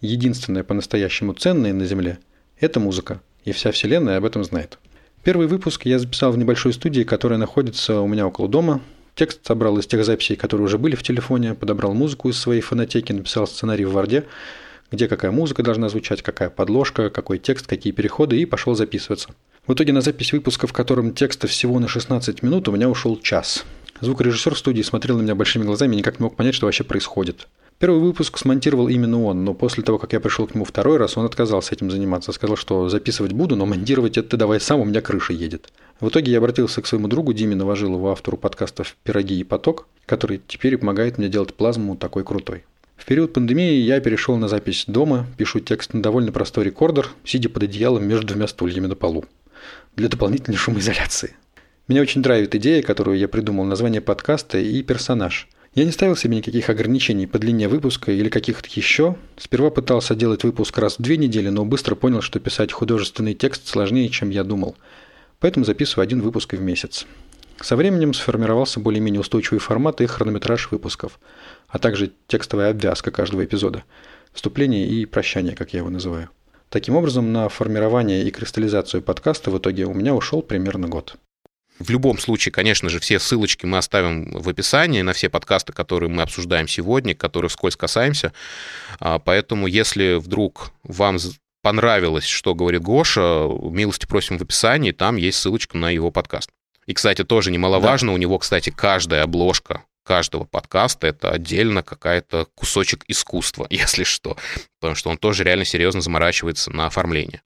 [0.01, 2.19] Единственное по-настоящему ценное на Земле–
[2.59, 4.77] это музыка, и вся Вселенная об этом знает.
[5.23, 8.81] Первый выпуск я записал в небольшой студии, которая находится у меня около дома.
[9.15, 13.13] Текст собрал из тех записей, которые уже были в телефоне, подобрал музыку из своей фонотеки,
[13.13, 14.25] написал сценарий в Варде,
[14.91, 19.29] где какая музыка должна звучать, какая подложка, какой текст, какие переходы, и пошел записываться.
[19.65, 23.17] В итоге на запись выпуска, в котором текста всего на 16 минут, у меня ушел
[23.17, 23.63] час.
[24.01, 26.83] Звукорежиссер в студии смотрел на меня большими глазами и никак не мог понять, что вообще
[26.83, 27.47] происходит.
[27.83, 31.17] Первый выпуск смонтировал именно он, но после того, как я пришел к нему второй раз,
[31.17, 32.31] он отказался этим заниматься.
[32.31, 35.67] Сказал, что записывать буду, но монтировать это ты давай сам, у меня крыша едет.
[35.99, 40.39] В итоге я обратился к своему другу Диме Новожилову, автору подкастов «Пироги и поток», который
[40.47, 42.63] теперь помогает мне делать плазму такой крутой.
[42.95, 47.49] В период пандемии я перешел на запись дома, пишу текст на довольно простой рекордер, сидя
[47.49, 49.25] под одеялом между двумя стульями на полу.
[49.97, 51.35] Для дополнительной шумоизоляции.
[51.89, 55.49] Меня очень драйвит идея, которую я придумал, название подкаста и персонаж.
[55.75, 59.15] Я не ставил себе никаких ограничений по длине выпуска или каких-то еще.
[59.37, 63.67] Сперва пытался делать выпуск раз в две недели, но быстро понял, что писать художественный текст
[63.67, 64.75] сложнее, чем я думал.
[65.39, 67.07] Поэтому записываю один выпуск в месяц.
[67.59, 71.19] Со временем сформировался более-менее устойчивый формат и хронометраж выпусков,
[71.67, 73.83] а также текстовая обвязка каждого эпизода,
[74.31, 76.29] вступление и прощание, как я его называю.
[76.69, 81.15] Таким образом, на формирование и кристаллизацию подкаста в итоге у меня ушел примерно год.
[81.79, 86.09] В любом случае, конечно же, все ссылочки мы оставим в описании на все подкасты, которые
[86.09, 88.31] мы обсуждаем сегодня, которые вскользь касаемся.
[88.99, 91.17] А, поэтому, если вдруг вам
[91.61, 96.49] понравилось, что говорит Гоша, милости просим в описании, там есть ссылочка на его подкаст.
[96.85, 98.13] И, кстати, тоже немаловажно, да.
[98.13, 104.37] у него, кстати, каждая обложка каждого подкаста это отдельно какая-то кусочек искусства, если что,
[104.79, 107.41] потому что он тоже реально серьезно заморачивается на оформление.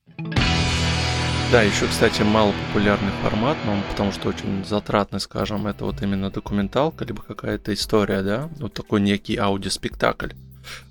[1.50, 6.30] Да, еще, кстати, мало популярный формат, но потому что очень затратный, скажем, это вот именно
[6.30, 10.32] документалка, либо какая-то история, да, вот такой некий аудиоспектакль.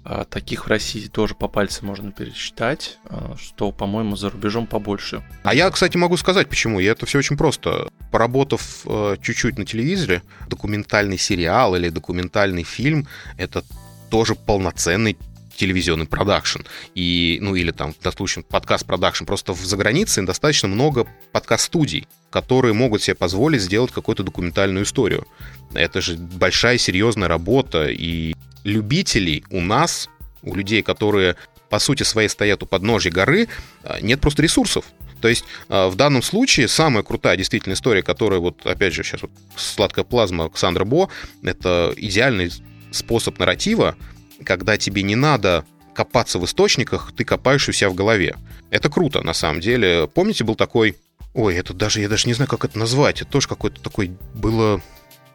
[0.02, 5.22] А, таких в России тоже по пальцам можно пересчитать, а, что, по-моему, за рубежом побольше.
[5.42, 6.80] А я, кстати, могу сказать, почему.
[6.80, 7.88] И это все очень просто.
[8.10, 13.62] Поработав э, чуть-чуть на телевизоре, документальный сериал или документальный фильм— это
[14.08, 15.18] тоже полноценный
[15.56, 16.60] телевизионный продакшн.
[16.94, 19.24] И, ну, или там, в случае, подкаст-продакшн.
[19.24, 25.26] Просто в загранице достаточно много подкаст-студий, которые могут себе позволить сделать какую-то документальную историю.
[25.74, 30.08] Это же большая серьезная работа, и любителей у нас,
[30.42, 31.36] у людей, которые
[31.68, 33.48] по сути своей стоят у подножья горы,
[33.82, 34.84] а, нет просто ресурсов.
[35.20, 39.22] То есть а, в данном случае самая крутая действительно история, которая вот, опять же, сейчас
[39.22, 41.08] вот сладкая плазма Александра Бо,
[41.42, 42.50] это идеальный
[42.92, 43.96] способ нарратива,
[44.44, 48.36] когда тебе не надо копаться в источниках, ты копаешь у себя в голове.
[48.70, 50.08] Это круто, на самом деле.
[50.12, 50.96] Помните, был такой...
[51.34, 53.22] Ой, это даже, я даже не знаю, как это назвать.
[53.22, 54.82] Это тоже какое-то такое было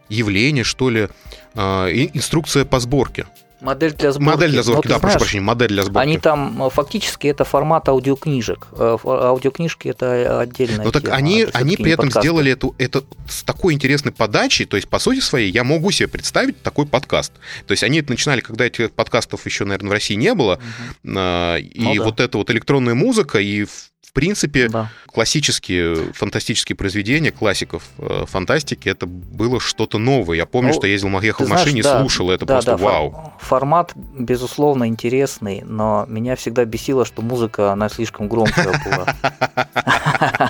[0.10, 1.10] явление, что ли.
[1.56, 3.26] Э, инструкция по сборке.
[3.62, 4.30] Модель для сборки.
[4.30, 6.04] Модель для сборки, да, знаешь, прошу прощения, модель для сборки.
[6.04, 8.68] Они там э, фактически это формат аудиокнижек.
[8.72, 10.84] Э, аудиокнижки это отдельная.
[10.86, 12.28] Ну так тема, они, они при этом подкасты.
[12.28, 16.08] сделали эту, это с такой интересной подачей, то есть по сути своей я могу себе
[16.08, 17.34] представить такой подкаст.
[17.68, 21.12] То есть они это начинали, когда этих подкастов еще, наверное, в России не было, угу.
[21.12, 22.04] и ну, да.
[22.04, 24.90] вот эта вот электронная музыка и в принципе, да.
[25.08, 30.38] классические фантастические произведения классиков э, фантастики это было что-то новое.
[30.38, 32.78] Я помню, ну, что ездил, ехал в машине знаешь, и слушал это да, просто да,
[32.78, 33.34] вау.
[33.40, 39.16] Формат, безусловно, интересный, но меня всегда бесило, что музыка, она слишком громкая была.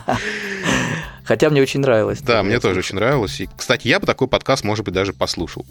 [1.23, 2.21] Хотя мне очень нравилось.
[2.21, 3.39] Да, мне тоже очень нравилось.
[3.39, 5.65] И, кстати, я бы такой подкаст, может быть, даже послушал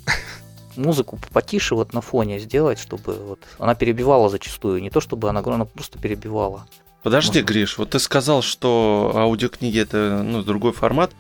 [0.77, 4.83] музыку потише вот на фоне сделать, чтобы вот она перебивала зачастую.
[4.83, 6.67] Не то чтобы она, она просто перебивала.
[7.03, 7.53] Подожди, Можно?
[7.53, 11.13] Гриш, вот ты сказал, что аудиокниги это ну, другой формат.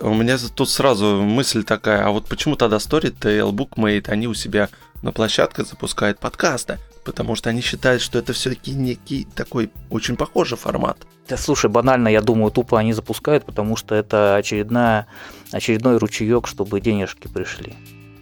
[0.00, 4.68] У меня тут сразу мысль такая, а вот почему тогда Storytel, Bookmate, они у себя
[5.02, 6.78] на площадках запускают подкасты?
[7.04, 10.98] Потому что они считают, что это все-таки некий такой очень похожий формат.
[11.28, 15.06] Да слушай, банально, я думаю, тупо они запускают, потому что это очередная,
[15.52, 17.74] очередной ручеек, чтобы денежки пришли.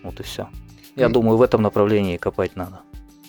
[0.02, 0.48] Вот и все.
[0.96, 1.12] Я mm.
[1.12, 2.80] думаю, в этом направлении копать надо.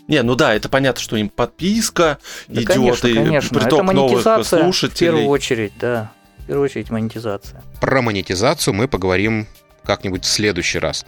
[0.08, 3.60] Не, ну да, это понятно, что им подписка да, идет, конечно, и конечно.
[3.60, 4.96] приток это монетизация новых слушателей.
[4.96, 6.12] В первую очередь, да.
[6.39, 7.63] В первую очередь монетизация.
[7.80, 9.48] Про монетизацию мы поговорим
[9.84, 11.06] как-нибудь в следующий раз.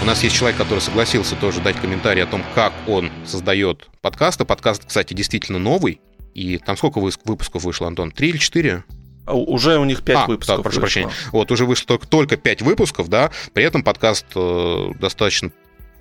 [0.00, 4.46] У нас есть человек, который согласился тоже дать комментарий о том, как он создает подкасты.
[4.46, 6.00] Подкаст, кстати, действительно новый.
[6.34, 8.12] И там сколько выпусков вышло, Антон?
[8.12, 8.84] Три или четыре?
[9.26, 10.56] А, уже у них пять а, выпусков.
[10.58, 10.80] Да, прошу вышло.
[10.80, 11.10] прощения.
[11.32, 13.30] Вот, уже вышло только, только 5 выпусков, да.
[13.52, 15.50] При этом подкаст э, достаточно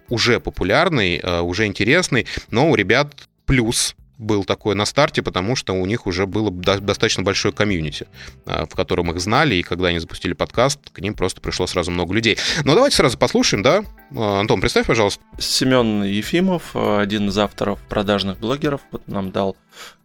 [0.09, 3.13] уже популярный, э, уже интересный, но у ребят
[3.45, 8.07] плюс был такой на старте, потому что у них уже было достаточно большое комьюнити,
[8.45, 11.91] э, в котором их знали, и когда они запустили подкаст, к ним просто пришло сразу
[11.91, 12.37] много людей.
[12.63, 13.83] Но давайте сразу послушаем, да?
[14.11, 15.23] Э, Антон, представь, пожалуйста.
[15.39, 19.55] Семен Ефимов, один из авторов продажных блогеров, вот нам дал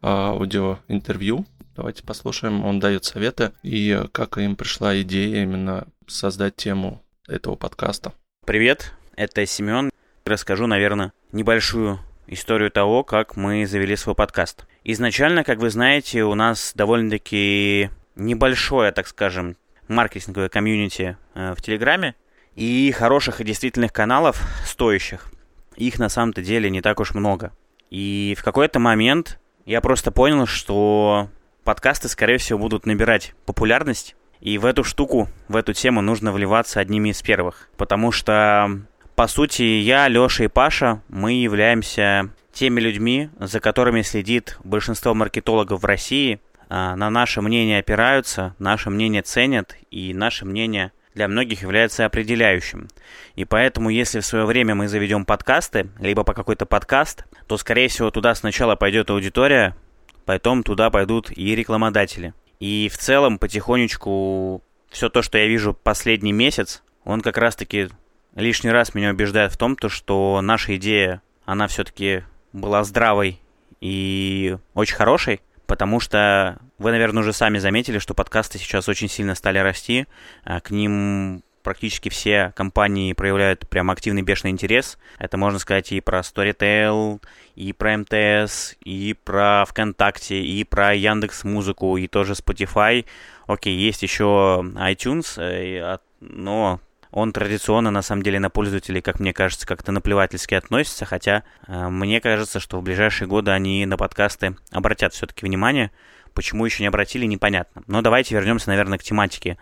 [0.03, 7.57] аудиоинтервью Давайте послушаем, он дает советы и как им пришла идея именно создать тему этого
[7.57, 8.13] подкаста.
[8.45, 9.91] Привет, это Семен.
[10.25, 14.67] Расскажу, наверное, небольшую историю того, как мы завели свой подкаст.
[14.85, 19.57] Изначально, как вы знаете, у нас довольно-таки небольшое, так скажем,
[19.89, 22.15] маркетинговое комьюнити э, в Телеграме
[22.55, 25.31] и хороших и действительных каналов, стоящих.
[25.77, 27.53] Их на самом-то деле не так уж много.
[27.91, 31.29] И в какой-то момент я просто понял, что
[31.65, 34.17] подкасты, скорее всего, будут набирать популярность.
[34.41, 37.69] И в эту штуку, в эту тему нужно вливаться одними из первых.
[37.77, 38.81] Потому что,
[39.23, 45.81] по сути, я, Леша и Паша, мы являемся теми людьми, за которыми следит большинство маркетологов
[45.81, 46.41] в России.
[46.69, 52.89] А, на наше мнение опираются, наше мнение ценят, и наше мнение для многих является определяющим.
[53.37, 57.87] И поэтому, если в свое время мы заведем подкасты, либо по какой-то подкаст, то, скорее
[57.87, 59.77] всего, туда сначала пойдет аудитория,
[60.25, 62.35] потом туда пойдут и рекламодатели.
[62.59, 67.89] И в целом потихонечку все то, что я вижу последний месяц, он как раз-таки
[68.35, 73.41] лишний раз меня убеждает в том, то, что наша идея, она все-таки была здравой
[73.81, 79.35] и очень хорошей, потому что вы, наверное, уже сами заметили, что подкасты сейчас очень сильно
[79.35, 80.07] стали расти,
[80.45, 84.99] а к ним практически все компании проявляют прям активный бешеный интерес.
[85.19, 87.23] Это можно сказать и про Storytel,
[87.55, 93.05] и про МТС, и про ВКонтакте, и про Яндекс Музыку, и тоже Spotify.
[93.47, 96.81] Окей, есть еще iTunes, э, но
[97.13, 101.89] он традиционно, на самом деле, на пользователей, как мне кажется, как-то наплевательски относится, хотя э,
[101.89, 105.91] мне кажется, что в ближайшие годы они на подкасты обратят все-таки внимание.
[106.33, 107.83] Почему еще не обратили, непонятно.
[107.87, 109.59] Но давайте вернемся, наверное, к тематике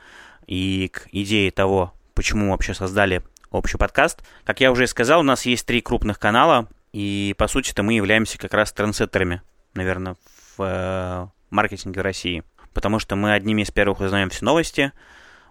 [0.46, 4.22] и к идее того, почему вообще создали общий подкаст.
[4.44, 8.38] Как я уже сказал, у нас есть три крупных канала, и по сути-то мы являемся
[8.38, 9.42] как раз трендсеттерами,
[9.74, 10.16] наверное,
[10.56, 12.44] в э, маркетинге России.
[12.72, 14.92] Потому что мы одними из первых узнаем все новости,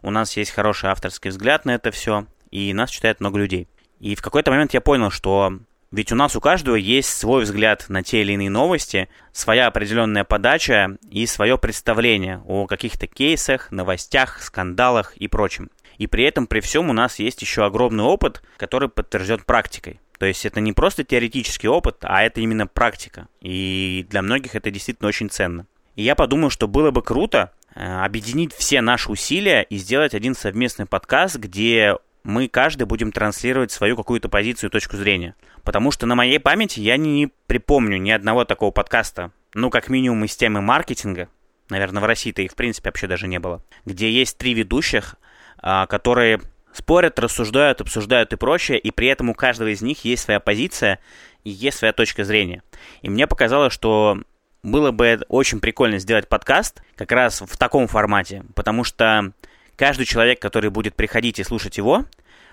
[0.01, 3.67] у нас есть хороший авторский взгляд на это все, и нас читает много людей.
[3.99, 5.59] И в какой-то момент я понял, что
[5.91, 10.23] ведь у нас у каждого есть свой взгляд на те или иные новости, своя определенная
[10.23, 15.71] подача и свое представление о каких-то кейсах, новостях, скандалах и прочем.
[15.97, 19.99] И при этом, при всем, у нас есть еще огромный опыт, который подтвержден практикой.
[20.19, 23.27] То есть это не просто теоретический опыт, а это именно практика.
[23.41, 25.65] И для многих это действительно очень ценно.
[25.95, 30.85] И я подумал, что было бы круто объединить все наши усилия и сделать один совместный
[30.85, 35.35] подкаст, где мы каждый будем транслировать свою какую-то позицию, точку зрения.
[35.63, 40.25] Потому что на моей памяти я не припомню ни одного такого подкаста, ну, как минимум
[40.25, 41.29] из темы маркетинга,
[41.69, 45.15] наверное, в России-то их, в принципе, вообще даже не было, где есть три ведущих,
[45.57, 46.41] а, которые
[46.73, 50.99] спорят, рассуждают, обсуждают и прочее, и при этом у каждого из них есть своя позиция
[51.43, 52.61] и есть своя точка зрения.
[53.01, 54.19] И мне показалось, что
[54.63, 59.31] было бы очень прикольно сделать подкаст как раз в таком формате, потому что
[59.75, 62.05] каждый человек, который будет приходить и слушать его,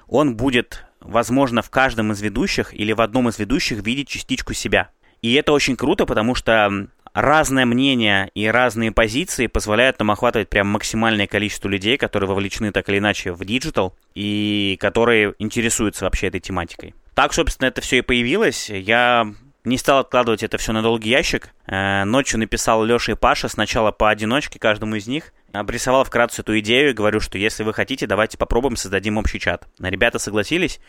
[0.08, 4.90] он будет, возможно, в каждом из ведущих или в одном из ведущих видеть частичку себя.
[5.22, 10.68] И это очень круто, потому что разное мнение и разные позиции позволяют нам охватывать прям
[10.68, 16.40] максимальное количество людей, которые вовлечены так или иначе в digital и которые интересуются вообще этой
[16.40, 16.94] тематикой.
[17.14, 18.68] Так, собственно, это все и появилось.
[18.68, 19.32] Я
[19.66, 21.50] не стал откладывать это все на долгий ящик.
[21.66, 25.32] Э, ночью написал Леша и Паша сначала поодиночке каждому из них.
[25.52, 29.66] Обрисовал вкратце эту идею и говорю, что если вы хотите, давайте попробуем, создадим общий чат.
[29.80, 30.80] Ребята согласились,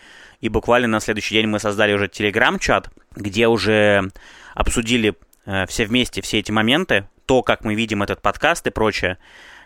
[0.41, 4.11] и буквально на следующий день мы создали уже телеграм-чат, где уже
[4.53, 5.15] обсудили
[5.47, 9.17] э, все вместе все эти моменты, то, как мы видим этот подкаст и прочее.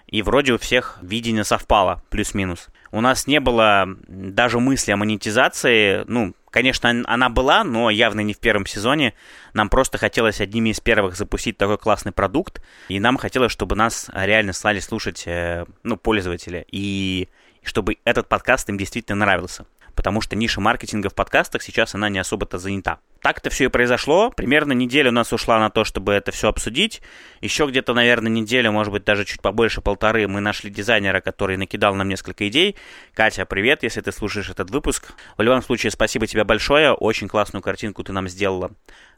[0.07, 2.67] И вроде у всех видение совпало, плюс-минус.
[2.91, 8.33] У нас не было даже мысли о монетизации, ну, Конечно, она была, но явно не
[8.33, 9.13] в первом сезоне.
[9.53, 14.09] Нам просто хотелось одними из первых запустить такой классный продукт, и нам хотелось, чтобы нас
[14.13, 17.29] реально стали слушать э, ну, пользователи, и
[17.63, 22.19] чтобы этот подкаст им действительно нравился потому что ниша маркетинга в подкастах сейчас она не
[22.19, 22.99] особо-то занята.
[23.21, 24.31] Так это все и произошло.
[24.31, 27.03] Примерно неделя у нас ушла на то, чтобы это все обсудить.
[27.39, 31.93] Еще где-то, наверное, неделю, может быть, даже чуть побольше полторы, мы нашли дизайнера, который накидал
[31.93, 32.75] нам несколько идей.
[33.13, 35.13] Катя, привет, если ты слушаешь этот выпуск.
[35.37, 36.93] В любом случае, спасибо тебе большое.
[36.93, 38.71] Очень классную картинку ты нам сделала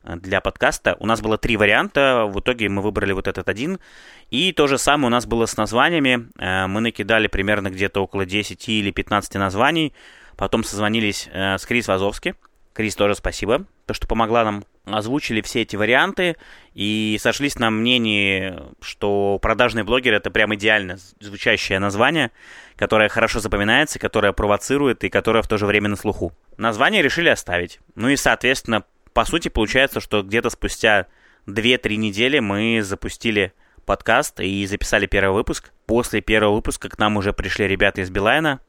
[0.03, 0.97] э, для подкаста.
[0.99, 3.79] У нас было три варианта, в итоге мы выбрали вот этот один.
[4.29, 6.27] И то же самое у нас было с названиями.
[6.37, 9.93] Э, мы накидали примерно где-то около 10 или 15 названий.
[10.35, 12.35] Потом созвонились э, с Крис Вазовски.
[12.73, 14.65] Крис, тоже спасибо, то, что помогла нам.
[14.85, 16.35] Озвучили все эти варианты
[16.73, 22.31] и сошлись на мнении, что продажный блогер это прям идеально звучащее название,
[22.75, 26.33] которое хорошо запоминается, которое провоцирует и которое в то же время на слуху.
[26.57, 27.79] Название решили оставить.
[27.95, 28.83] Ну и, соответственно,
[29.13, 31.05] по сути, получается, что где-то спустя
[31.47, 33.53] 2-3 недели мы запустили
[33.85, 35.71] подкаст и записали первый выпуск.
[35.85, 38.59] После первого выпуска к нам уже пришли ребята из Билайна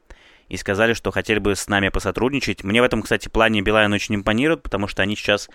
[0.49, 2.63] и сказали, что хотели бы с нами посотрудничать.
[2.63, 5.49] Мне в этом, кстати, плане Билайн очень импонирует, потому что они сейчас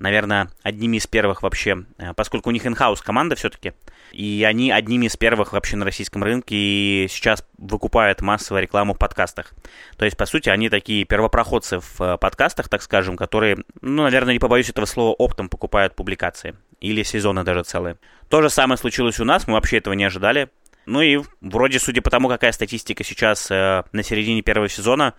[0.00, 3.74] наверное, одними из первых вообще, э, поскольку у них инхаус команда все-таки,
[4.10, 8.98] и они одними из первых вообще на российском рынке и сейчас выкупают массовую рекламу в
[8.98, 9.52] подкастах.
[9.96, 14.32] То есть, по сути, они такие первопроходцы в э, подкастах, так скажем, которые, ну, наверное,
[14.32, 16.56] не побоюсь этого слова, оптом покупают публикации.
[16.80, 17.98] Или сезоны даже целые.
[18.30, 20.48] То же самое случилось у нас, мы вообще этого не ожидали.
[20.86, 25.14] Ну и вроде, судя по тому, какая статистика сейчас э, на середине первого сезона,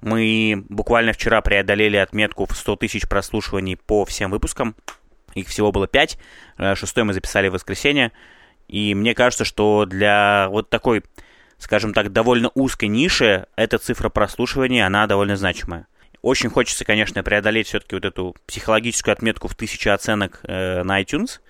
[0.00, 4.74] мы буквально вчера преодолели отметку в 100 тысяч прослушиваний по всем выпускам.
[5.34, 6.18] Их всего было 5.
[6.58, 8.12] Э, шестой мы записали в воскресенье.
[8.68, 11.02] И мне кажется, что для вот такой,
[11.58, 15.86] скажем так, довольно узкой ниши эта цифра прослушивания, она довольно значимая.
[16.22, 21.40] Очень хочется, конечно, преодолеть все-таки вот эту психологическую отметку в тысячи оценок э, на iTunes.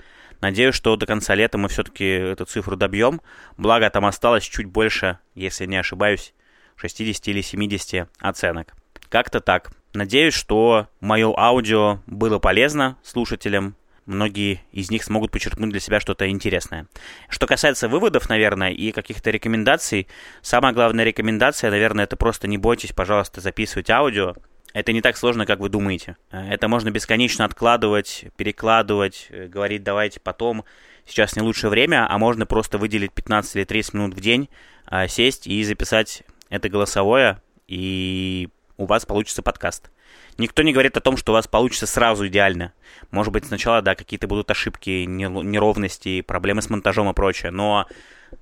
[0.45, 3.23] Надеюсь, что до конца лета мы все-таки эту цифру добьем.
[3.57, 6.35] Благо, там осталось чуть больше, если не ошибаюсь,
[6.77, 8.75] 60 или 70 оценок.
[9.09, 9.71] Как-то так.
[9.95, 13.75] Надеюсь, что мое аудио было полезно слушателям.
[14.05, 16.89] Многие из них смогут подчеркнуть для себя что-то интересное.
[17.31, 20.09] Что касается выводов, наверное, и каких-то рекомендаций,
[20.43, 24.35] самая главная рекомендация, наверное, это просто не бойтесь, пожалуйста, записывать аудио.
[24.75, 26.17] Это не так сложно, как вы думаете.
[26.31, 30.65] Это можно бесконечно откладывать, перекладывать, говорить давайте потом.
[31.07, 34.49] Сейчас не лучшее время, а можно просто выделить 15 или 30 минут в день,
[34.87, 39.91] а, сесть и записать это голосовое, и у вас получится подкаст.
[40.39, 42.73] Никто не говорит о том, что у вас получится сразу идеально.
[43.13, 47.87] Может быть, сначала, да, какие-то будут ошибки, неровности, проблемы с монтажом и прочее, но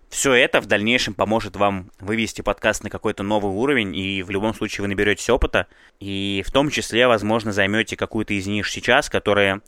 [0.08, 4.54] все это в дальнейшем поможет вам вывести подкаст на какой-то новый уровень, и в любом
[4.54, 5.66] случае вы наберетесь опыта,
[6.00, 9.62] и в том числе, возможно, займете какую-то из ниш сейчас, которая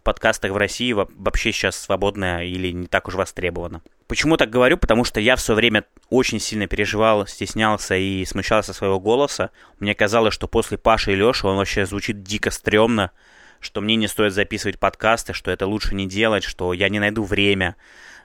[0.00, 3.82] в подкастах в России вообще сейчас свободная или не так уж востребована.
[4.06, 4.78] Почему так говорю?
[4.78, 9.50] Потому что я в свое время очень сильно переживал, стеснялся и смущался своего голоса.
[9.78, 13.12] Мне казалось, что после Паши и Леши он вообще звучит дико стрёмно,
[13.60, 17.22] что мне не стоит записывать подкасты, что это лучше не делать, что я не найду
[17.22, 17.76] время,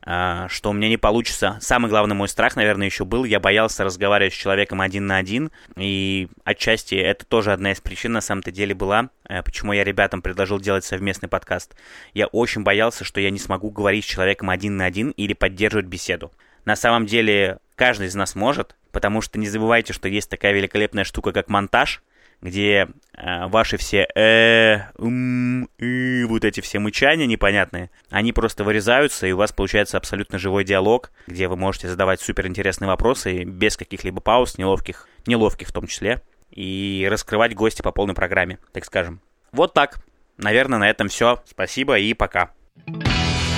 [0.05, 1.57] что у меня не получится.
[1.61, 5.51] Самый главный мой страх, наверное, еще был, я боялся разговаривать с человеком один на один,
[5.75, 10.21] и отчасти это тоже одна из причин, на самом-то деле, была, э, почему я ребятам
[10.21, 11.75] предложил делать совместный подкаст.
[12.13, 15.87] Я очень боялся, что я не смогу говорить с человеком один на один или поддерживать
[15.87, 16.31] беседу.
[16.65, 21.03] На самом деле, каждый из нас может, потому что не забывайте, что есть такая великолепная
[21.03, 22.03] штука, как монтаж—
[22.41, 29.27] где э, ваши все э, м, и, вот эти все мычания непонятные, они просто вырезаются,
[29.27, 34.21] и у вас получается абсолютно живой диалог, где вы можете задавать суперинтересные вопросы без каких-либо
[34.21, 36.21] пауз, неловких, неловких в том числе,
[36.51, 39.21] и раскрывать гости по полной программе, так скажем.
[39.51, 39.99] Вот так.
[40.37, 41.41] Наверное, на этом все.
[41.45, 42.51] Спасибо и пока.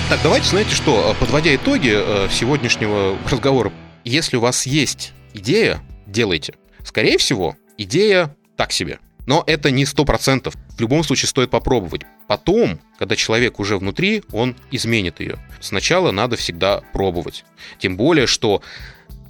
[0.08, 3.72] Так, давайте, знаете что, подводя итоги э, сегодняшнего разговора,
[4.04, 6.54] если у вас есть идея, делайте.
[6.82, 8.98] Скорее всего, идея так себе.
[9.26, 10.54] Но это не сто процентов.
[10.76, 12.02] В любом случае стоит попробовать.
[12.26, 15.38] Потом, когда человек уже внутри, он изменит ее.
[15.60, 17.44] Сначала надо всегда пробовать.
[17.78, 18.62] Тем более, что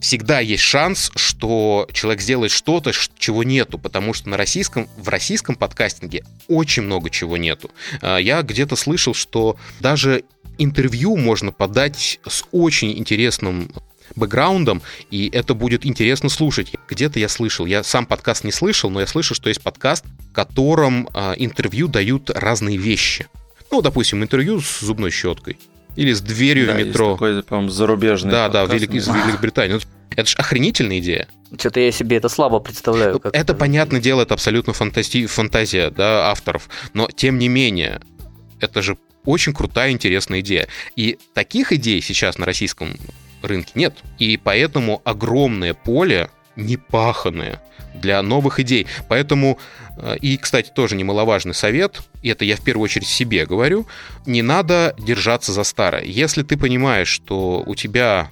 [0.01, 5.57] всегда есть шанс, что человек сделает что-то, чего нету, потому что на российском, в российском
[5.57, 7.70] подкастинге очень много чего нету.
[8.01, 10.24] А, я где-то слышал, что даже
[10.59, 13.72] интервью можно подать с очень интересным
[14.16, 16.72] бэкграундом, и это будет интересно слушать.
[16.88, 20.32] Где-то я слышал, я сам подкаст не слышал, но я слышал, что есть подкаст, в
[20.32, 23.26] котором э, интервью дают разные вещи.
[23.70, 25.59] Ну, допустим, интервью с зубной щеткой.
[25.96, 27.09] Или с дверью да, в метро.
[27.09, 28.94] Есть такой, по-моему, зарубежный Да, подкаст, да, Велик...
[28.94, 29.74] из Великобритании.
[29.74, 29.80] Ну,
[30.16, 31.28] это же охренительная идея.
[31.59, 33.14] Что-то я себе это слабо представляю.
[33.14, 35.26] Ну, это, это, понятное дело, это абсолютно фантази...
[35.26, 36.68] фантазия да, авторов.
[36.94, 38.00] Но, тем не менее,
[38.61, 40.68] это же очень крутая, интересная идея.
[40.96, 42.96] И таких идей сейчас на российском
[43.43, 43.95] рынке нет.
[44.18, 47.62] И поэтому огромное поле непаханное
[47.95, 48.86] для новых идей.
[49.09, 49.59] Поэтому,
[49.97, 53.86] э, и, кстати, тоже немаловажный совет, и это я в первую очередь себе говорю,
[54.26, 56.05] не надо держаться за старое.
[56.05, 58.30] Если ты понимаешь, что у тебя,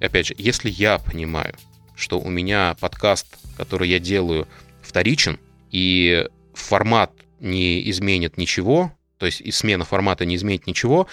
[0.00, 1.54] опять же, если я понимаю,
[1.94, 3.26] что у меня подкаст,
[3.56, 4.46] который я делаю,
[4.82, 5.38] вторичен,
[5.70, 11.06] и формат не изменит ничего, то есть и смена формата не изменит ничего,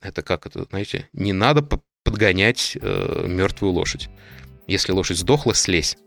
[0.00, 1.62] это как это, знаете, не надо
[2.06, 4.08] подгонять э, мертвую лошадь.
[4.66, 5.98] Если лошадь сдохла, слезь.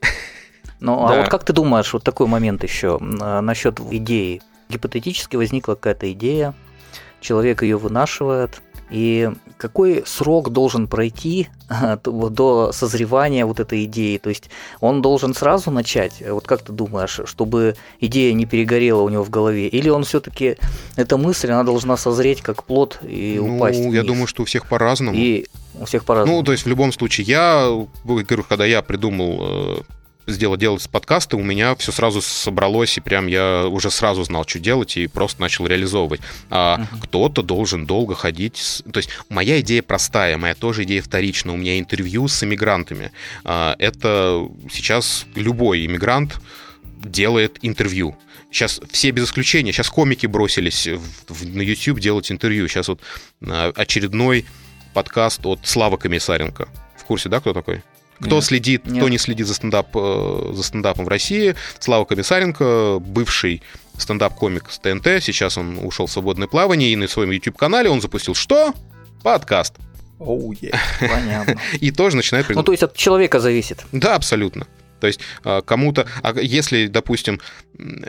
[0.80, 1.14] Ну, а да.
[1.14, 4.42] а вот как ты думаешь, вот такой момент еще э, насчет идеи?
[4.70, 6.54] Гипотетически возникла какая-то идея,
[7.20, 11.48] человек ее вынашивает, И какой срок должен пройти
[12.04, 14.18] до созревания вот этой идеи?
[14.18, 19.10] То есть он должен сразу начать, вот как ты думаешь, чтобы идея не перегорела у
[19.10, 19.68] него в голове?
[19.68, 20.58] Или он все-таки,
[20.96, 24.68] эта мысль, она должна созреть как плод и ну, упасть я думаю, что у всех
[24.68, 25.16] по-разному.
[25.18, 25.46] И
[25.80, 26.40] у всех по-разному.
[26.40, 27.70] Ну, то есть в любом случае, я,
[28.04, 29.82] говорю, когда я придумал э,
[30.32, 34.60] сделать делать подкасты, у меня все сразу собралось, и прям я уже сразу знал, что
[34.60, 36.22] делать, и просто начал реализовывать.
[36.50, 37.02] А uh-huh.
[37.04, 38.84] кто-то должен долго ходить.
[38.92, 41.54] То есть моя идея простая, моя тоже идея вторичная.
[41.54, 43.12] У меня интервью с иммигрантами.
[43.44, 46.40] А, это сейчас любой иммигрант
[46.84, 48.18] делает интервью.
[48.52, 52.68] Сейчас все без исключения, сейчас комики бросились в, в, на YouTube делать интервью.
[52.68, 53.02] Сейчас вот
[53.42, 54.46] а, очередной
[54.94, 56.68] подкаст от Славы Комиссаренко.
[56.98, 57.84] В курсе, да, кто такой?
[58.20, 58.44] Кто Нет.
[58.44, 58.98] следит, Нет.
[58.98, 63.62] кто не следит за, стендап, э, за стендапом в России, Слава Комиссаренко, бывший
[63.98, 68.36] стендап-комик с ТНТ, сейчас он ушел в свободное плавание, и на своем YouTube-канале он запустил
[68.36, 68.74] что?
[69.24, 69.76] Подкаст.
[70.20, 70.76] Oh, yeah.
[71.00, 71.56] Понятно.
[71.80, 72.50] И тоже начинает...
[72.50, 73.86] Ну, то есть от человека зависит.
[73.94, 74.68] Да, абсолютно.
[75.00, 77.40] То есть а, кому-то, а если, допустим,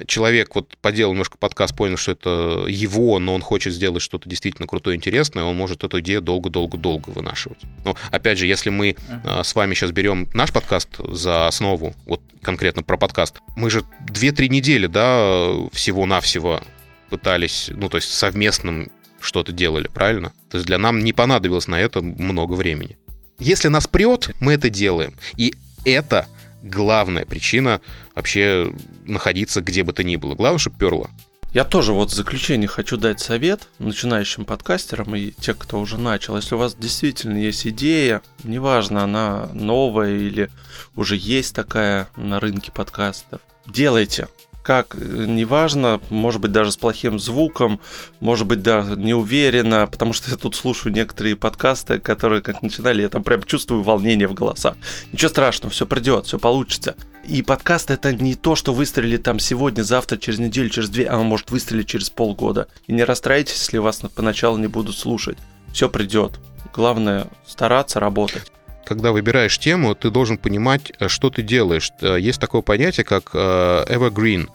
[0.07, 4.67] человек вот поделал немножко подкаст, понял, что это его, но он хочет сделать что-то действительно
[4.67, 7.59] крутое, интересное, он может эту идею долго-долго-долго вынашивать.
[7.85, 9.45] Но опять же, если мы uh-huh.
[9.45, 14.49] с вами сейчас берем наш подкаст за основу, вот конкретно про подкаст, мы же 2-3
[14.49, 16.61] недели, да, всего-навсего
[17.09, 20.33] пытались, ну, то есть совместным что-то делали, правильно?
[20.51, 22.97] То есть для нам не понадобилось на это много времени.
[23.39, 25.15] Если нас прет, мы это делаем.
[25.37, 26.27] И это
[26.63, 27.81] главная причина
[28.15, 28.73] вообще
[29.05, 30.35] находиться где бы то ни было.
[30.35, 31.11] Главное, чтобы перло.
[31.53, 36.37] Я тоже вот в заключение хочу дать совет начинающим подкастерам и те, кто уже начал.
[36.37, 40.49] Если у вас действительно есть идея, неважно, она новая или
[40.95, 44.29] уже есть такая на рынке подкастов, делайте
[44.71, 47.81] как, неважно, может быть, даже с плохим звуком,
[48.21, 53.09] может быть, да, неуверенно, потому что я тут слушаю некоторые подкасты, которые как начинали, я
[53.09, 54.77] там прям чувствую волнение в голосах.
[55.11, 56.95] Ничего страшного, все придет, все получится.
[57.27, 61.19] И подкаст это не то, что выстрелит там сегодня, завтра, через неделю, через две, а
[61.19, 62.69] он может выстрелить через полгода.
[62.87, 65.39] И не расстраивайтесь, если вас поначалу не будут слушать.
[65.73, 66.39] Все придет.
[66.73, 68.53] Главное стараться работать
[68.85, 71.91] когда выбираешь тему, ты должен понимать, э, что ты делаешь.
[72.01, 74.49] Э, есть такое понятие, как э, evergreen,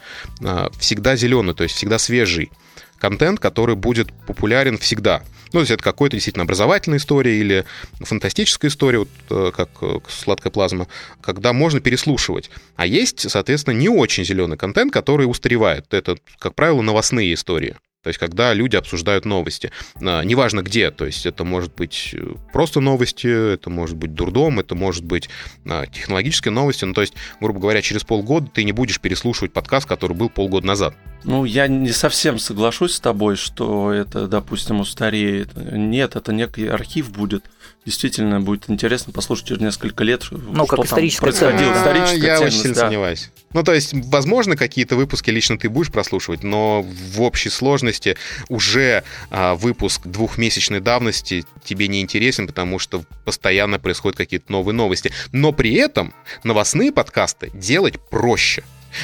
[0.79, 2.51] всегда зеленый, то есть всегда свежий
[2.99, 5.21] контент, который будет популярен всегда.
[5.47, 7.65] Ну, то есть это какой-то действительно образовательная история или
[8.01, 9.69] фантастическая история, вот как
[10.09, 10.87] сладкая плазма,
[11.21, 12.49] когда можно переслушивать.
[12.75, 15.93] А есть, соответственно, не очень зеленый контент, который устаревает.
[15.93, 17.75] Это, как правило, новостные истории.
[18.05, 19.71] То есть, когда люди обсуждают новости.
[19.99, 24.59] А, неважно где, то есть, это может быть э, просто новости, это может быть дурдом,
[24.59, 25.27] это может быть
[25.67, 26.85] а, технологические новости.
[26.85, 30.67] Ну, то есть, грубо говоря, через полгода ты не будешь переслушивать подкаст, который был полгода
[30.67, 30.95] назад.
[31.25, 35.49] Ну, я не совсем соглашусь с тобой, что это, допустим, устареет.
[35.55, 37.45] Нет, это некий архив будет.
[37.83, 41.73] Действительно, будет интересно послушать через несколько лет, ну, что как историческая происходило.
[41.73, 42.81] А, историческая я очень сильно да.
[42.81, 43.31] сомневаюсь.
[43.53, 48.17] Ну, то есть, возможно, какие-то выпуски лично ты будешь прослушивать, но в общей сложности
[48.49, 55.11] уже а, выпуск двухмесячной давности тебе не интересен, потому что постоянно происходят какие-то новые новости.
[55.31, 56.13] Но при этом
[56.43, 58.63] новостные подкасты делать проще.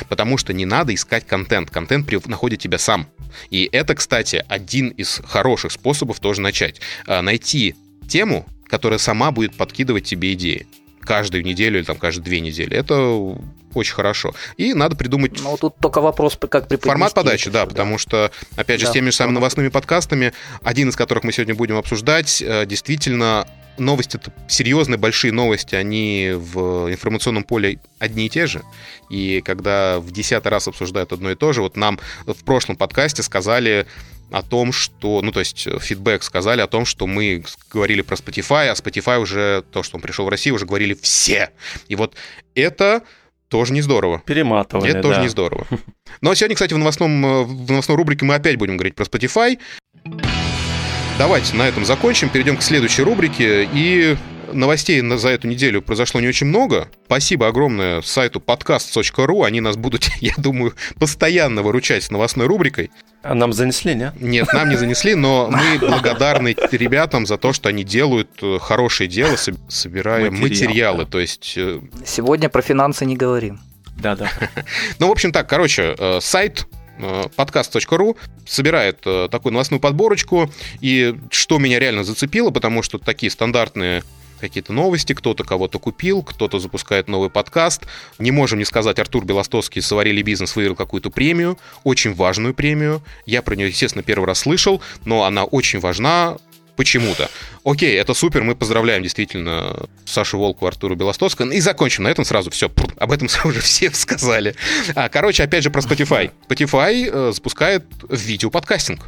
[0.10, 1.70] Потому что не надо искать контент.
[1.70, 3.08] Контент находит тебя сам.
[3.50, 6.82] И это, кстати, один из хороших способов тоже начать.
[7.08, 7.76] А, найти
[8.08, 10.68] тему, которая сама будет подкидывать тебе идеи
[11.02, 12.78] каждую неделю или там каждые две недели.
[12.78, 13.36] Это
[13.74, 14.34] очень хорошо.
[14.58, 15.42] И надо придумать...
[15.42, 16.88] Ну, тут только вопрос, как преподнести.
[16.88, 20.34] Формат подачи, да, да, потому что, опять же, да, с теми же самыми новостными подкастами,
[20.62, 26.32] один из которых мы сегодня будем обсуждать, э, действительно, новости, это серьезные, большие новости, они
[26.36, 28.62] в информационном поле одни и те же.
[29.10, 33.24] И когда в десятый раз обсуждают одно и то же, вот нам в прошлом подкасте
[33.24, 33.86] сказали
[34.32, 38.70] о том, что, ну, то есть фидбэк сказали о том, что мы говорили про Spotify,
[38.70, 41.52] а Spotify уже, то, что он пришел в Россию, уже говорили все.
[41.90, 42.16] И вот
[42.56, 43.04] это
[43.50, 44.24] тоже не здорово.
[44.26, 45.24] Перематывали, Это тоже да.
[45.24, 45.68] не здорово.
[46.22, 49.60] Но сегодня, кстати, в, новостном, э, в новостной рубрике мы опять будем говорить про Spotify.
[51.22, 53.70] Давайте на этом закончим, перейдем к следующей рубрике.
[53.76, 54.18] И
[54.52, 56.88] новостей за эту неделю произошло не очень много.
[57.06, 59.46] Спасибо огромное сайту podcast.ru.
[59.46, 62.90] Они нас будут, я думаю, постоянно выручать с новостной рубрикой.
[63.22, 64.12] А нам занесли, не?
[64.20, 69.08] Нет, нам не занесли, но мы благодарны ребятам за то, что они делают э, хорошее
[69.08, 69.36] дело,
[69.68, 70.50] собирая материалы.
[70.50, 71.06] материалы.
[71.06, 71.54] То есть...
[71.56, 73.60] Э, Сегодня про финансы не говорим.
[73.96, 74.32] Да-да.
[74.98, 76.66] Ну, в общем так, короче, э, сайт
[77.36, 80.52] подкаст.ру собирает такую новостную подборочку.
[80.80, 84.04] И что меня реально зацепило, потому что такие стандартные
[84.40, 87.84] какие-то новости, кто-то кого-то купил, кто-то запускает новый подкаст.
[88.18, 93.04] Не можем не сказать, Артур Белостовский «Соварили бизнес» выиграл какую-то премию, очень важную премию.
[93.28, 96.38] Я про нее, естественно, первый раз слышал, но она очень важна,
[96.82, 97.30] почему-то.
[97.64, 101.52] Окей, это супер, мы поздравляем действительно Сашу Волку, Артуру Белостоцкого.
[101.52, 102.50] И закончим на этом сразу.
[102.50, 104.56] Все, об этом уже все сказали.
[104.96, 106.32] А, короче, опять же про Spotify.
[106.50, 109.06] Spotify э, запускает видеоподкастинг.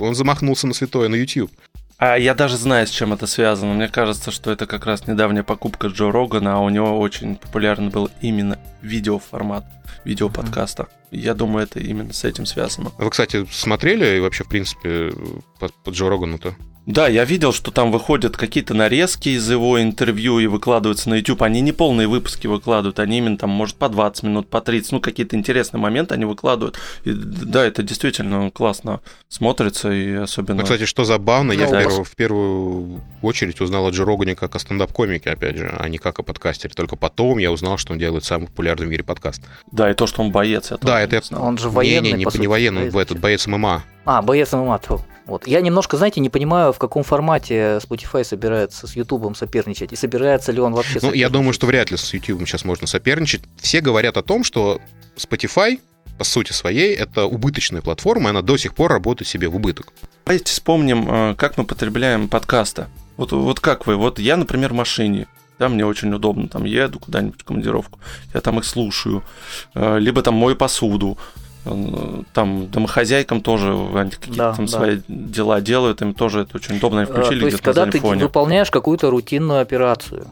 [0.00, 1.52] Он замахнулся на святое на YouTube.
[1.96, 3.72] А я даже знаю, с чем это связано.
[3.74, 7.90] Мне кажется, что это как раз недавняя покупка Джо Рогана, а у него очень популярный
[7.90, 9.64] был именно видеоформат
[10.04, 10.88] видеоподкаста.
[11.10, 12.92] Я думаю, это именно с этим связано.
[12.98, 15.12] Вы, кстати, смотрели и вообще, в принципе,
[15.58, 16.54] по, по Джо Рогану-то?
[16.86, 21.42] Да, я видел, что там выходят какие-то нарезки из его интервью и выкладываются на YouTube.
[21.42, 25.00] Они не полные выпуски выкладывают, они именно там, может, по 20 минут, по 30, ну,
[25.00, 26.78] какие-то интересные моменты они выкладывают.
[27.04, 30.58] И, да, это действительно классно смотрится и особенно...
[30.58, 31.78] Ну, кстати, что забавно, я да.
[31.78, 35.88] в, первую, в первую очередь узнал о Джо Рогане как о стендап-комике, опять же, а
[35.88, 36.74] не как о подкастере.
[36.74, 39.42] Только потом я узнал, что он делает самый популярный в мире подкаст.
[39.72, 40.70] Да, и то, что он боец.
[40.70, 41.22] Я да, это...
[41.38, 43.84] Он же военный, Не, не, не, не военный, он этот боец ММА.
[44.04, 44.80] А, боец ММА,
[45.26, 45.46] вот.
[45.46, 50.52] Я немножко, знаете, не понимаю, в каком формате Spotify собирается с YouTube соперничать, и собирается
[50.52, 53.42] ли он вообще Ну, я думаю, что вряд ли с YouTube сейчас можно соперничать.
[53.58, 54.80] Все говорят о том, что
[55.16, 55.80] Spotify,
[56.18, 59.92] по сути своей, это убыточная платформа, и она до сих пор работает себе в убыток.
[60.26, 62.86] Давайте вспомним, э, как мы потребляем подкасты.
[63.16, 63.96] Вот, вот как вы?
[63.96, 65.26] Вот я, например, в машине.
[65.58, 68.00] Да, мне очень удобно, там еду куда-нибудь в командировку,
[68.34, 69.22] я там их слушаю,
[69.74, 71.16] э, либо там мою посуду,
[71.64, 74.72] там домохозяйкам тоже они какие-то да, там да.
[74.72, 78.00] свои дела делают, им тоже это очень удобно, они включили а, То есть, когда ты
[78.00, 78.22] фоне.
[78.22, 80.26] выполняешь какую-то рутинную операцию,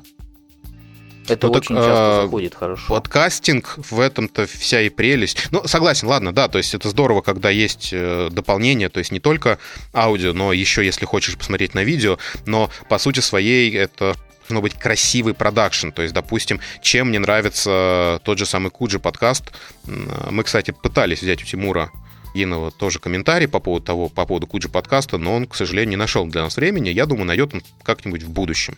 [1.29, 2.95] это ну, очень так, часто а, заходит хорошо.
[2.95, 5.49] Подкастинг в этом-то вся и прелесть.
[5.51, 9.21] Ну, согласен, ладно, да, то есть это здорово, когда есть э, дополнение, то есть не
[9.21, 9.59] только
[9.95, 14.17] аудио, но еще, если хочешь посмотреть на видео, но по сути своей это
[14.49, 15.91] должно быть красивый продакшн.
[15.91, 19.53] То есть, допустим, чем мне нравится тот же самый Куджи подкаст.
[19.85, 21.91] Мы, кстати, пытались взять у Тимура
[22.35, 25.97] Гинова тоже комментарий по поводу того, по поводу Куджи подкаста, но он, к сожалению, не
[25.97, 26.89] нашел для нас времени.
[26.89, 28.77] Я думаю, найдет он как-нибудь в будущем.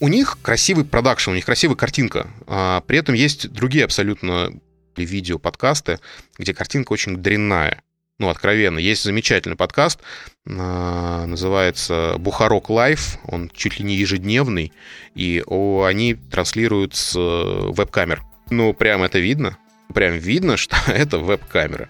[0.00, 2.28] У них красивый продакшн, у них красивая картинка.
[2.46, 4.52] А при этом есть другие абсолютно
[4.96, 6.00] видео-подкасты,
[6.38, 7.82] где картинка очень дрянная
[8.18, 8.78] ну, откровенно.
[8.78, 10.00] Есть замечательный подкаст,
[10.44, 14.72] называется «Бухарог Live», он чуть ли не ежедневный,
[15.14, 18.22] и они транслируют с э, веб-камер.
[18.50, 19.56] Ну, прям это видно,
[19.94, 21.88] прям видно, что это веб-камера.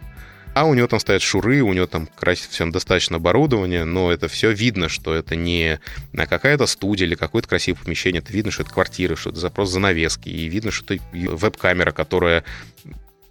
[0.54, 2.08] А у него там стоят Shure ы, у него там
[2.50, 5.80] все достаточно оборудования, но это все видно, что это не
[6.12, 8.20] какая-то студия или какое-то красивое помещение.
[8.20, 10.28] Это видно, что это квартира, что это запрос занавески.
[10.28, 12.44] И видно, что это веб-камера, которая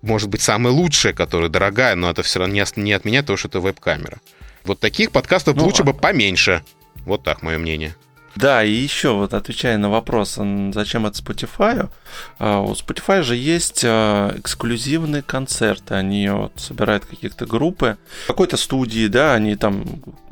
[0.01, 3.59] может быть, самая лучшая, которая дорогая, но это все равно не отменяет того, что это
[3.59, 4.19] веб-камера.
[4.64, 6.64] Вот таких подкастов ну, лучше бы поменьше.
[7.05, 7.95] Вот так мое мнение.
[8.36, 10.39] Да, и еще вот отвечая на вопрос,
[10.74, 11.89] зачем это Spotify,
[12.39, 17.97] а, у Spotify же есть а, эксклюзивные концерты, они вот собирают каких-то группы,
[18.28, 19.84] какой-то студии, да, они там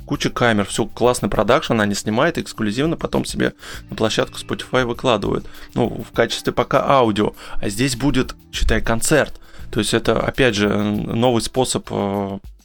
[0.05, 3.53] куча камер, все классный продакшн, они снимают эксклюзивно, потом себе
[3.89, 5.45] на площадку Spotify выкладывают.
[5.75, 7.33] Ну, в качестве пока аудио.
[7.61, 9.39] А здесь будет, считай, концерт.
[9.71, 11.87] То есть это, опять же, новый способ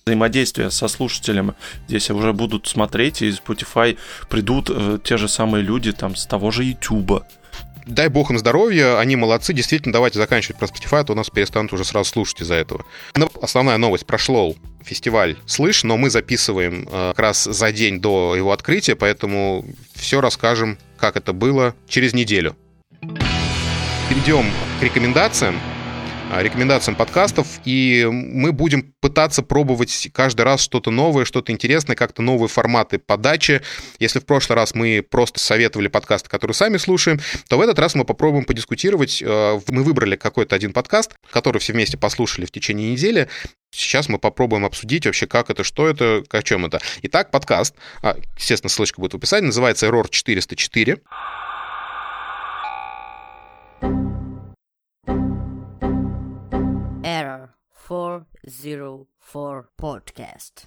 [0.07, 1.55] взаимодействия со слушателем.
[1.89, 3.97] Здесь уже будут смотреть, и из Spotify
[4.29, 7.23] придут э, те же самые люди там с того же YouTube.
[7.87, 9.55] Дай бог им здоровья, они молодцы.
[9.55, 12.85] Действительно, давайте заканчивать про Spotify, а то нас перестанут уже сразу слушать из-за этого.
[13.15, 14.05] Но основная новость.
[14.05, 19.65] Прошел фестиваль «Слышь», но мы записываем э, как раз за день до его открытия, поэтому
[19.95, 22.57] все расскажем, как это было через неделю.
[24.11, 24.51] Перейдем
[24.81, 25.59] к рекомендациям.
[26.35, 32.23] А, рекомендациям подкастов, и мы будем пытаться пробовать каждый раз что-то новое, что-то интересное, как-то
[32.23, 33.63] новые форматы подачи.
[34.01, 37.95] Если в прошлый раз мы просто советовали подкасты, которые сами слушаем, то в этот раз
[37.95, 39.23] мы попробуем подискутировать.
[39.25, 43.29] А, мы выбрали какой-то один подкаст, который все вместе послушали в течение недели.
[43.71, 46.81] Сейчас мы попробуем обсудить вообще, как это, что это, о чем это.
[47.03, 50.99] Итак, подкаст, а, естественно, ссылочка будет в описании, называется Error 404.
[57.05, 57.51] Error
[57.87, 60.65] 404 Podcast.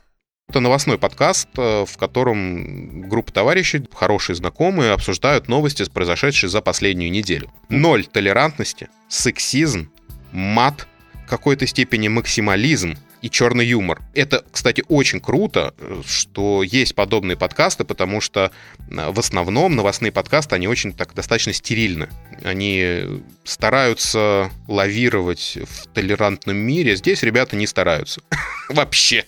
[0.47, 7.11] Это новостной подкаст, э, в котором группа товарищей, хорошие знакомые, обсуждают новости, произошедшие за последнюю
[7.11, 7.51] неделю.
[7.69, 9.91] Ноль толерантности, сексизм,
[10.31, 10.87] мат,
[11.27, 14.01] какой-то степени максимализм, и черный юмор.
[14.13, 15.73] Это, кстати, очень круто,
[16.05, 18.51] что есть подобные подкасты, потому что
[18.89, 22.09] э, в основном новостные подкасты, они очень так достаточно стерильны.
[22.43, 26.95] Они стараются лавировать в толерантном мире.
[26.95, 28.21] Здесь ребята не стараются.
[28.69, 29.25] Вообще.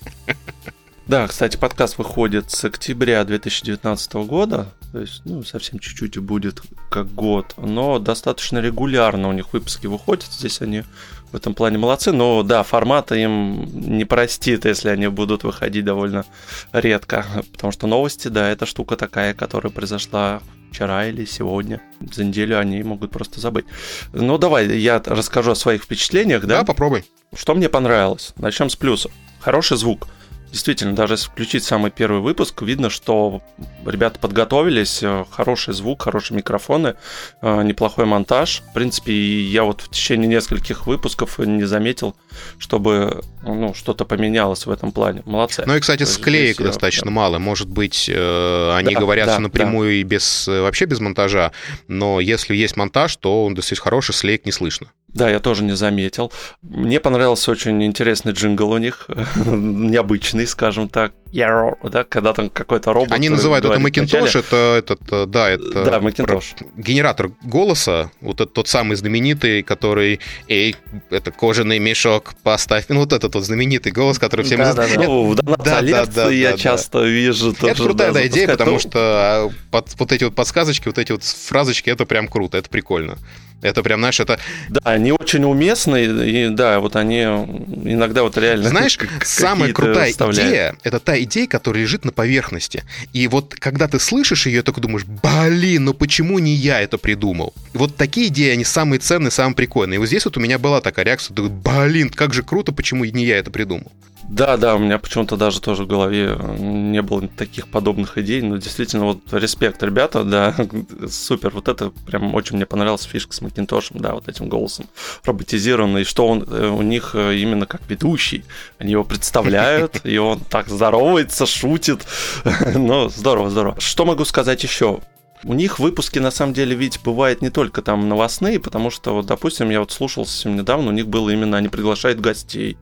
[1.09, 4.75] Да, кстати, подкаст выходит с октября 2019 года.
[4.91, 6.61] то есть, ну, совсем чуть-чуть будет
[6.91, 10.83] как год, но достаточно регулярно у них выпуски выходят, здесь они
[11.31, 16.25] в этом плане молодцы, но да, формата им не простит, если они будут выходить довольно
[16.73, 21.81] редко, потому что новости, да, это штука такая, которая произошла вчера или сегодня.
[22.13, 23.65] За неделю они могут просто забыть.
[24.13, 26.59] Ну, давай я расскажу о своих впечатлениях, да?
[26.59, 27.05] Да, попробуй.
[27.35, 28.33] Что мне понравилось?
[28.37, 29.11] Начнем с плюсов.
[29.39, 30.07] Хороший звук.
[30.51, 33.41] Действительно, даже если включить самый первый выпуск, видно, что
[33.85, 36.95] ребята подготовились, э, хороший звук, хорошие микрофоны,
[37.41, 38.63] э, неплохой монтаж.
[38.69, 42.15] В принципе, я вот в течение нескольких выпусков не заметил,
[42.57, 45.21] чтобы ну, что-то поменялось в этом плане.
[45.25, 45.63] Молодцы.
[45.65, 47.11] Ну и, кстати, склеек здесь, достаточно да.
[47.11, 47.37] мало.
[47.37, 49.95] Может быть, э, они да, говорят да, напрямую да.
[49.95, 51.51] и без, вообще без монтажа,
[51.87, 54.87] но если есть монтаж, то он достаточно хороший, слеек не слышно.
[55.13, 56.31] Да, я тоже не заметил.
[56.61, 61.13] Мне понравился очень интересный джингл у них, необычный, скажем так.
[61.31, 63.11] Да, когда там какой-то робот.
[63.11, 66.65] Они называют это Macintosh, это этот, э, да, это да, Macintosh.
[66.75, 70.75] генератор голоса, вот этот тот самый знаменитый, который, эй,
[71.11, 75.03] это кожаный мешок, поставь, ну вот этот вот знаменитый голос, который всем да, да, да.
[75.03, 77.07] Ну, да, да, да, да, я да, часто да.
[77.07, 77.53] вижу.
[77.53, 81.11] Тоже, это крутая да, идея, потому что а, под, вот эти вот подсказочки, вот эти
[81.11, 83.17] вот фразочки, это прям круто, это прикольно.
[83.61, 84.39] Это прям, знаешь, это...
[84.69, 88.69] Да, они очень уместные, и да, вот они иногда вот реально...
[88.69, 90.49] Знаешь, самая крутая вставляют.
[90.49, 92.83] идея, это та идея, которая лежит на поверхности.
[93.11, 97.53] И вот когда ты слышишь ее, только думаешь, блин, ну почему не я это придумал?
[97.73, 99.95] Вот такие идеи, они самые ценные, самые прикольные.
[99.95, 103.25] И вот здесь вот у меня была такая реакция, блин, как же круто, почему не
[103.25, 103.91] я это придумал?
[104.29, 108.57] Да, да, у меня почему-то даже тоже в голове не было таких подобных идей, но
[108.57, 110.55] действительно вот респект, ребята, да,
[111.09, 114.85] супер, вот это прям очень мне понравилась фишка с Макинтошем, да, вот этим голосом
[115.25, 118.43] роботизированный, что он э, у них э, именно как ведущий,
[118.77, 122.05] они его представляют, и он так здоровается, шутит,
[122.75, 123.79] ну, здорово, здорово.
[123.79, 124.99] Что могу сказать еще?
[125.43, 129.25] У них выпуски, на самом деле, ведь бывают не только там новостные, потому что, вот,
[129.25, 132.77] допустим, я вот слушал совсем недавно, у них было именно, они приглашают гостей,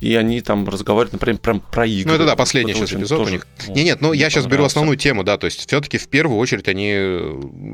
[0.00, 2.10] и они там разговаривают, например, прям про игры.
[2.10, 3.46] Ну, это да, последний сейчас эпизод у них.
[3.68, 6.38] Ну, не, нет, ну, я сейчас беру основную тему, да, то есть все-таки в первую
[6.38, 6.94] очередь они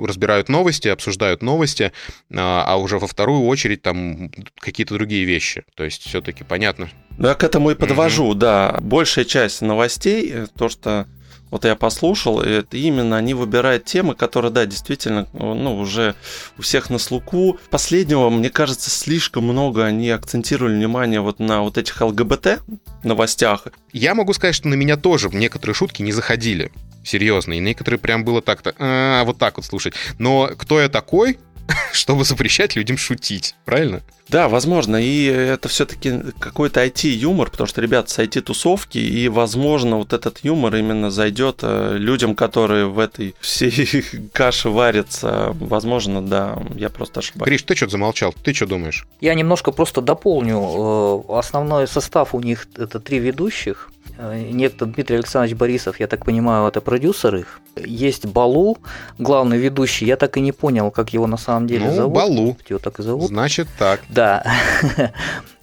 [0.04, 1.92] разбирают новости, обсуждают новости,
[2.34, 5.64] а, а уже во вторую очередь там какие-то другие вещи.
[5.74, 6.88] То есть все-таки понятно.
[7.18, 8.38] Да, к этому и подвожу, mm-hmm.
[8.38, 8.78] да.
[8.80, 11.06] Большая часть новостей, э, то, что
[11.50, 16.14] вот я послушал, это именно они выбирают темы, которые, да, действительно, ну, уже
[16.58, 17.58] у всех на слуху.
[17.70, 22.60] Последнего, мне кажется, слишком много они акцентировали внимание вот на вот этих ЛГБТ
[23.04, 23.68] новостях.
[23.92, 26.72] Я могу сказать, что на меня тоже некоторые шутки не заходили.
[27.04, 27.52] Серьезно.
[27.52, 29.94] И некоторые прям было так-то, а, вот так вот слушать.
[30.18, 31.38] Но кто я такой,
[31.92, 34.02] чтобы запрещать людям шутить, правильно?
[34.28, 40.12] Да, возможно, и это все-таки какой-то IT-юмор, потому что ребята с IT-тусовки, и, возможно, вот
[40.12, 44.02] этот юмор именно зайдет э, людям, которые в этой всей
[44.32, 45.50] каше варятся.
[45.60, 47.48] Возможно, да, я просто ошибаюсь.
[47.48, 48.34] Гриш, ты что замолчал?
[48.42, 49.06] Ты что думаешь?
[49.20, 51.24] Я немножко просто дополню.
[51.28, 53.90] Э, основной состав у них это три ведущих.
[54.18, 57.60] Э, некто Дмитрий Александрович Борисов, я так понимаю, это продюсер их.
[57.76, 58.78] Есть Балу,
[59.18, 60.06] главный ведущий.
[60.06, 62.14] Я так и не понял, как его на самом деле ну, зовут.
[62.14, 62.56] Балу.
[62.68, 63.28] Его так и зовут.
[63.28, 64.00] Значит так.
[64.08, 64.44] Да.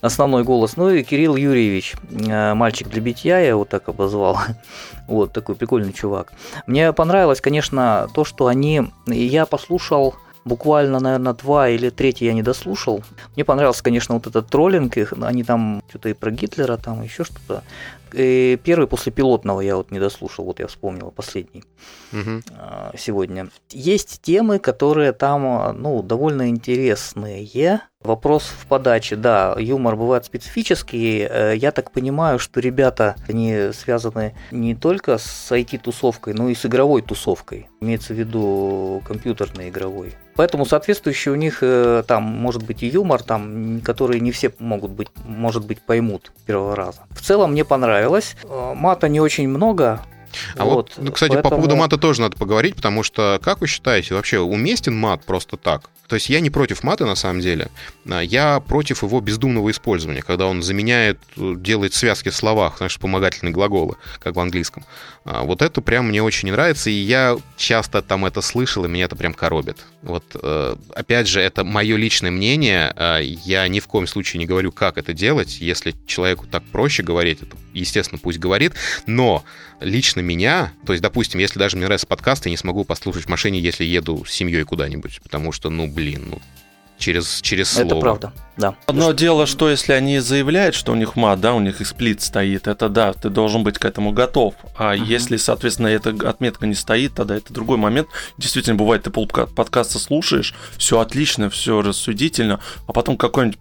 [0.01, 0.78] Основной голос.
[0.78, 4.38] Ну и Кирилл Юрьевич, э, мальчик для битья, я его так обозвал.
[5.08, 6.32] Вот такой прикольный чувак.
[6.66, 8.84] Мне понравилось, конечно, то, что они...
[9.06, 10.16] Я послушал
[10.46, 13.04] буквально, наверное, два или третий я не дослушал.
[13.36, 17.64] Мне понравился, конечно, вот этот троллинг, они там что-то и про Гитлера, там еще что-то.
[18.14, 21.64] И первый после пилотного я вот не дослушал, вот я вспомнил последний
[22.12, 22.44] угу.
[22.96, 23.50] сегодня.
[23.72, 27.44] Есть темы, которые там, ну, довольно интересные.
[28.04, 31.26] Вопрос в подаче, да, юмор бывает специфический.
[31.30, 36.66] Э, я так понимаю, что ребята, они связаны не только с IT-тусовкой, но и с
[36.66, 37.70] игровой тусовкой.
[37.80, 40.14] Имеется в виду компьютерной игровой.
[40.36, 44.91] Поэтому соответствующий у них э, там может быть и юмор, там, который не все могут
[44.91, 47.01] быть, может быть, поймут первого раза.
[47.12, 48.36] В целом мне понравилось.
[48.43, 50.01] Э, мата не очень много,
[50.55, 51.49] а вот, вот ну, кстати, поэтому...
[51.49, 55.57] по поводу мата тоже надо поговорить, потому что, как вы считаете, вообще уместен мат просто
[55.57, 55.89] так?
[56.07, 57.69] То есть я не против мата на самом деле,
[58.07, 63.53] а я против его бездумного использования, когда он заменяет, делает связки в словах, знаешь, вспомогательные
[63.53, 64.86] глаголы, как в английском.
[65.25, 68.89] А вот это прям мне очень не нравится, и я часто там это слышал, и
[68.89, 69.77] меня это прям коробит.
[70.01, 74.45] Вот, э, опять же, это мое личное мнение, а я ни в коем случае не
[74.45, 78.73] говорю, как это делать, если человеку так проще говорить, это, естественно, пусть говорит,
[79.07, 79.45] но
[79.79, 83.30] лично меня, то есть, допустим, если даже мне нравится подкаст, я не смогу послушать в
[83.30, 86.41] машине, если еду с семьей куда-нибудь, потому что, ну, блин, ну,
[87.04, 87.86] через, через слово.
[87.88, 88.76] Это правда, да.
[88.86, 92.68] Одно дело, что если они заявляют, что у них мат, да, у них эксплит стоит,
[92.68, 94.56] это да, ты должен быть к этому готов.
[94.78, 95.06] А uh-huh.
[95.06, 98.08] если, соответственно, эта отметка не стоит, тогда это другой момент.
[98.38, 103.60] Действительно, бывает, ты пол подкаста слушаешь, все отлично, все рассудительно, а потом какой-нибудь...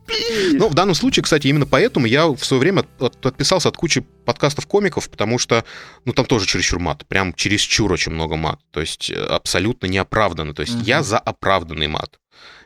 [0.52, 4.68] Ну, в данном случае, кстати, именно поэтому я в свое время отписался от кучи подкастов
[4.68, 5.64] комиков, потому что,
[6.04, 10.54] ну, там тоже чересчур мат, прям чересчур очень много мат, то есть э, абсолютно неоправданно.
[10.54, 10.84] То есть uh-huh.
[10.84, 12.18] я за оправданный мат.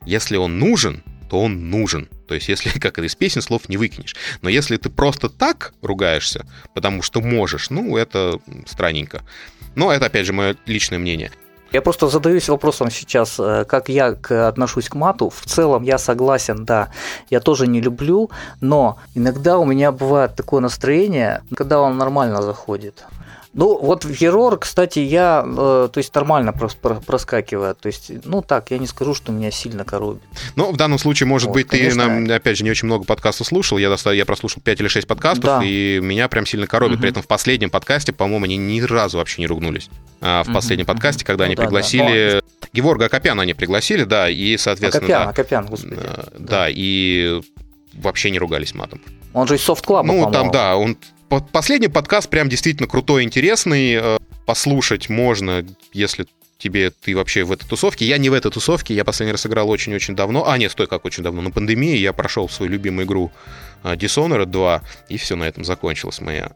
[0.05, 2.09] Если он нужен, то он нужен.
[2.29, 4.17] То есть, если, как из песен, слов не выкинешь.
[4.43, 9.23] Но если ты просто так ругаешься, потому что можешь, ну, это странненько.
[9.75, 11.31] Но это, опять же, мое личное мнение.
[11.73, 14.17] Я просто задаюсь вопросом сейчас, э, как я
[14.49, 15.31] отношусь к мату.
[15.31, 16.89] В целом я согласен, да,
[17.29, 23.05] я тоже не люблю, но иногда у меня бывает такое настроение, когда он нормально заходит.
[23.57, 27.79] Ну, вот в Ерор, кстати, я, э, то есть, нормально просто проскакивает.
[27.81, 30.23] То есть, ну, так, я не скажу, что меня сильно коробит.
[30.57, 32.03] Ну, в данном случае, может вот, быть, конечно...
[32.03, 33.79] ты, нам, опять же, не очень много подкастов слушал.
[33.79, 34.13] Я, достав...
[34.13, 35.61] я прослушал 5 или 6 подкастов, да.
[35.65, 36.97] и меня прям сильно коробит.
[36.97, 37.01] Угу.
[37.01, 39.89] При этом в последнем подкасте, по-моему, они ни разу вообще не ругнулись.
[40.21, 40.93] А в последнем угу.
[40.93, 42.43] подкасте, когда ну, они да, пригласили...
[42.61, 42.69] Да.
[42.75, 45.07] Геворга Акопяна они пригласили, да, и, соответственно...
[45.07, 45.97] Акопян, да, Акопян, господи.
[45.97, 47.41] Да, да, и
[47.95, 49.01] вообще не ругались матом.
[49.33, 50.99] Он же из софт-клаба, Ну, там, да, он
[51.29, 53.95] Последний подкаст прям действительно крутой, интересный.
[53.95, 56.27] Э, послушать можно, если
[56.59, 58.07] тебе ты вообще в этой тусовке.
[58.07, 60.49] Я не в этой тусовке, я последний раз играл очень-очень давно.
[60.49, 61.43] А, нет, стой, как очень давно.
[61.43, 63.33] На пандемии я прошел свою любимую игру
[63.83, 66.53] э, Dishonored 2, и все на этом закончилась моя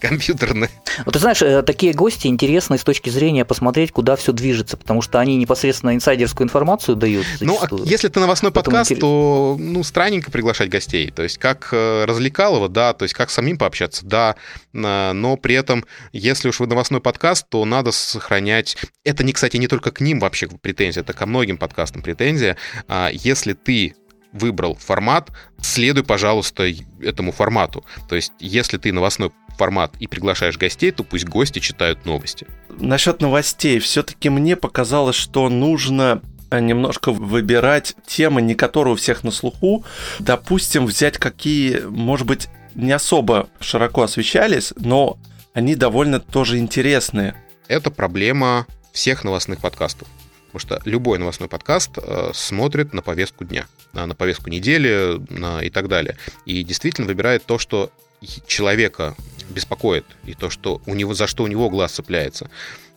[0.00, 0.70] компьютерные.
[1.04, 5.02] Вот ты знаешь, э, такие гости интересны с точки зрения посмотреть, куда все движется, потому
[5.02, 7.24] что они непосредственно инсайдерскую информацию дают.
[7.38, 7.82] Зачастую.
[7.82, 9.00] Ну, а если ты новостной Поэтому подкаст, интерес...
[9.00, 11.10] то ну, странненько приглашать гостей.
[11.10, 14.36] То есть, как э, развлекалово, да, то есть, как самим пообщаться, да,
[14.72, 18.76] но при этом, если уж вы новостной подкаст, то надо сохранять...
[19.04, 22.56] Это, не, кстати, не только к ним вообще претензия, это ко многим подкастам претензия.
[22.88, 23.94] А если ты
[24.32, 26.64] выбрал формат, следуй, пожалуйста,
[27.00, 27.84] этому формату.
[28.08, 32.46] То есть, если ты новостной формат и приглашаешь гостей, то пусть гости читают новости.
[32.68, 39.24] Насчет новостей, все-таки мне показалось, что нужно э, немножко выбирать темы, не которые у всех
[39.24, 39.84] на слуху.
[40.18, 45.18] Допустим, взять какие, может быть, не особо широко освещались, но
[45.52, 47.34] они довольно тоже интересные.
[47.68, 50.08] Это проблема всех новостных подкастов.
[50.52, 55.20] Потому что любой новостной подкаст э, смотрит на повестку дня, на повестку недели
[55.64, 56.16] и так далее.
[56.44, 57.92] И действительно выбирает то, что
[58.46, 59.14] человека
[59.48, 62.50] беспокоит, и то, что у него, за что у него глаз цепляется.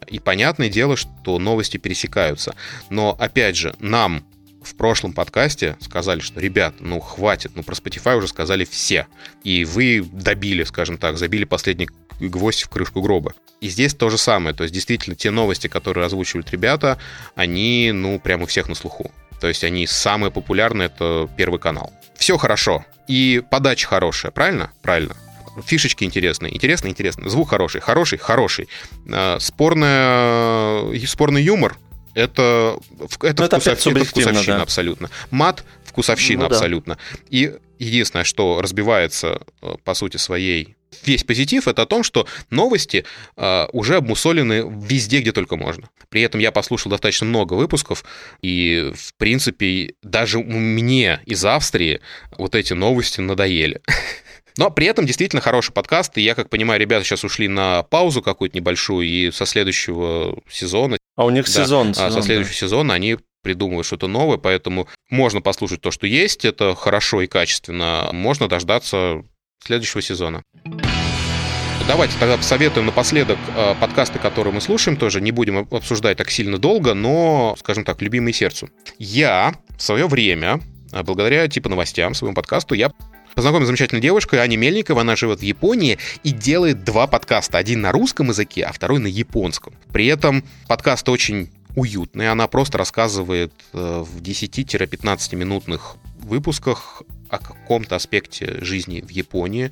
[0.07, 2.55] И понятное дело, что новости пересекаются.
[2.89, 4.25] Но, опять же, нам
[4.63, 9.07] в прошлом подкасте сказали, что, ребят, ну хватит, ну про Spotify уже сказали все.
[9.43, 11.89] И вы добили, скажем так, забили последний
[12.29, 13.33] гвоздь в крышку гроба.
[13.61, 14.55] И здесь то же самое.
[14.55, 16.97] То есть, действительно, те новости, которые озвучивают ребята,
[17.35, 19.11] они, ну, прямо у всех на слуху.
[19.39, 21.91] То есть, они самые популярные, это Первый канал.
[22.15, 22.85] Все хорошо.
[23.07, 24.71] И подача хорошая, правильно?
[24.81, 25.15] Правильно
[25.63, 28.67] фишечки интересные, интересно, интересно, звук хороший, хороший, хороший.
[29.11, 31.77] А, спорная, спорный юмор,
[32.13, 32.77] это,
[33.21, 34.63] это, это, вкусов, это вкусовщина да.
[34.63, 35.09] абсолютно.
[35.31, 36.95] Мат вкусовщина ну, абсолютно.
[36.95, 37.19] Да.
[37.29, 37.53] И
[37.83, 43.05] единственное, что разбивается э, по сути своей весь позитив, это о том, что новости
[43.35, 45.89] э, уже обмусолены везде, где только можно.
[46.09, 48.03] При этом я послушал достаточно много выпусков,
[48.41, 52.01] и, в принципе, даже мне из Австрии
[52.37, 53.81] вот эти новости надоели.
[54.57, 58.21] Но при этом действительно хороший подкаст, и я, как понимаю, ребята сейчас ушли на паузу
[58.21, 60.97] какую-то небольшую, и со следующего сезона...
[61.15, 62.11] А у них да, сезон, сезон.
[62.11, 62.59] Со следующего да.
[62.59, 68.09] сезона они придумывают что-то новое, поэтому можно послушать то, что есть, это хорошо и качественно,
[68.11, 69.23] можно дождаться
[69.63, 70.41] следующего сезона.
[71.85, 76.57] Давайте тогда посоветуем напоследок э, подкасты, которые мы слушаем, тоже не будем обсуждать так сильно
[76.57, 78.69] долго, но, скажем так, любимые сердцу.
[78.99, 80.61] Я в свое время,
[80.93, 82.89] э, благодаря типа новостям, своему подкасту, я
[83.35, 85.01] познакомился с замечательной девушкой Аней Мельниковой.
[85.01, 87.57] Она живет в Японии и делает два подкаста.
[87.57, 89.73] Один на русском языке, а второй на японском.
[89.91, 92.29] При этом подкаст очень уютный.
[92.29, 99.71] Она просто рассказывает э, в 10-15 минутных выпусках о каком-то аспекте жизни в Японии.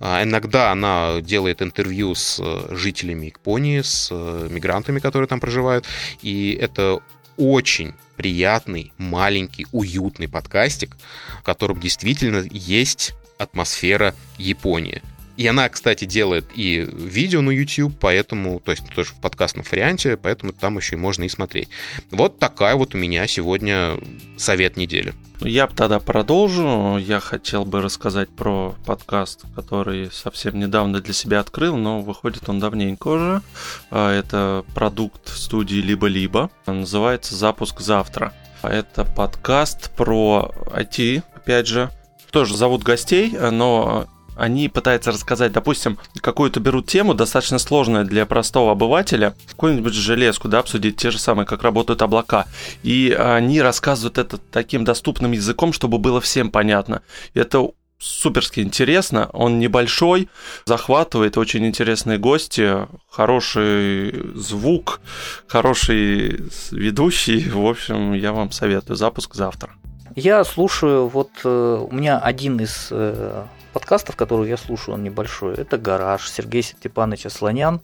[0.00, 5.86] А, иногда она делает интервью с э, жителями Японии, с э, мигрантами, которые там проживают.
[6.22, 7.00] И это
[7.36, 10.96] очень приятный, маленький, уютный подкастик,
[11.40, 15.02] в котором действительно есть атмосфера Японии.
[15.36, 20.16] И она, кстати, делает и видео на YouTube, поэтому, то есть тоже в подкастном варианте,
[20.16, 21.68] поэтому там еще и можно и смотреть.
[22.10, 23.98] Вот такая вот у меня сегодня
[24.36, 25.14] совет недели.
[25.40, 26.98] Я тогда продолжу.
[26.98, 32.60] Я хотел бы рассказать про подкаст, который совсем недавно для себя открыл, но выходит он
[32.60, 33.42] давненько уже.
[33.90, 36.50] А, это продукт студии «Либо-либо».
[36.66, 38.32] Называется «Запуск завтра».
[38.62, 41.90] Это подкаст про IT, опять же.
[42.30, 44.06] Тоже зовут гостей, но
[44.36, 50.60] они пытаются рассказать, допустим, какую-то берут тему, достаточно сложную для простого обывателя, какую-нибудь железку, да,
[50.60, 52.46] обсудить те же самые, как работают облака.
[52.82, 57.02] И они рассказывают это таким доступным языком, чтобы было всем понятно.
[57.34, 57.70] Это
[58.02, 60.28] суперски интересно, он небольшой,
[60.64, 65.00] захватывает, очень интересные гости, хороший звук,
[65.46, 66.40] хороший
[66.72, 67.48] ведущий.
[67.48, 68.96] В общем, я вам советую.
[68.96, 69.70] Запуск завтра.
[70.16, 75.54] Я слушаю, вот э, у меня один из э, подкастов, которые я слушаю, он небольшой,
[75.54, 76.30] это «Гараж».
[76.30, 77.80] Сергей Степанович Слонян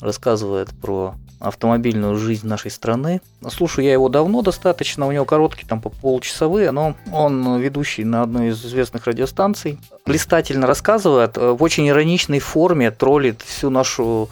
[0.00, 3.20] рассказывает про автомобильную жизнь нашей страны.
[3.48, 8.22] Слушаю я его давно достаточно, у него короткие, там по полчасовые, но он ведущий на
[8.22, 9.78] одной из известных радиостанций.
[10.04, 14.28] Блистательно рассказывает, э, в очень ироничной форме троллит всю нашу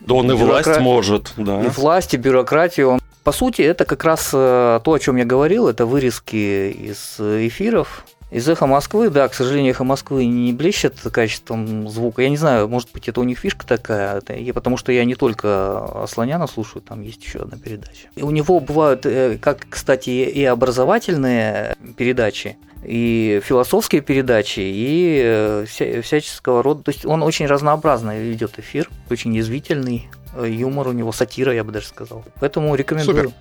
[0.00, 1.62] да он и власть может, да.
[1.62, 2.90] И власть, и бюрократию.
[2.90, 3.00] Он...
[3.22, 8.04] По сути, это как раз э, то, о чем я говорил, это вырезки из эфиров
[8.34, 12.22] из «Эхо Москвы», да, к сожалению, «Эхо Москвы» не блещет качеством звука.
[12.22, 15.14] Я не знаю, может быть, это у них фишка такая, и потому что я не
[15.14, 18.08] только Слоняна слушаю, там есть еще одна передача.
[18.16, 25.64] И у него бывают, э, как, кстати, и образовательные передачи, и философские передачи, и э,
[25.68, 26.82] вся, всяческого рода.
[26.82, 31.62] То есть он очень разнообразно ведет эфир, очень язвительный, э, юмор у него, сатира, я
[31.62, 32.24] бы даже сказал.
[32.40, 33.16] Поэтому рекомендую.
[33.16, 33.34] Супер.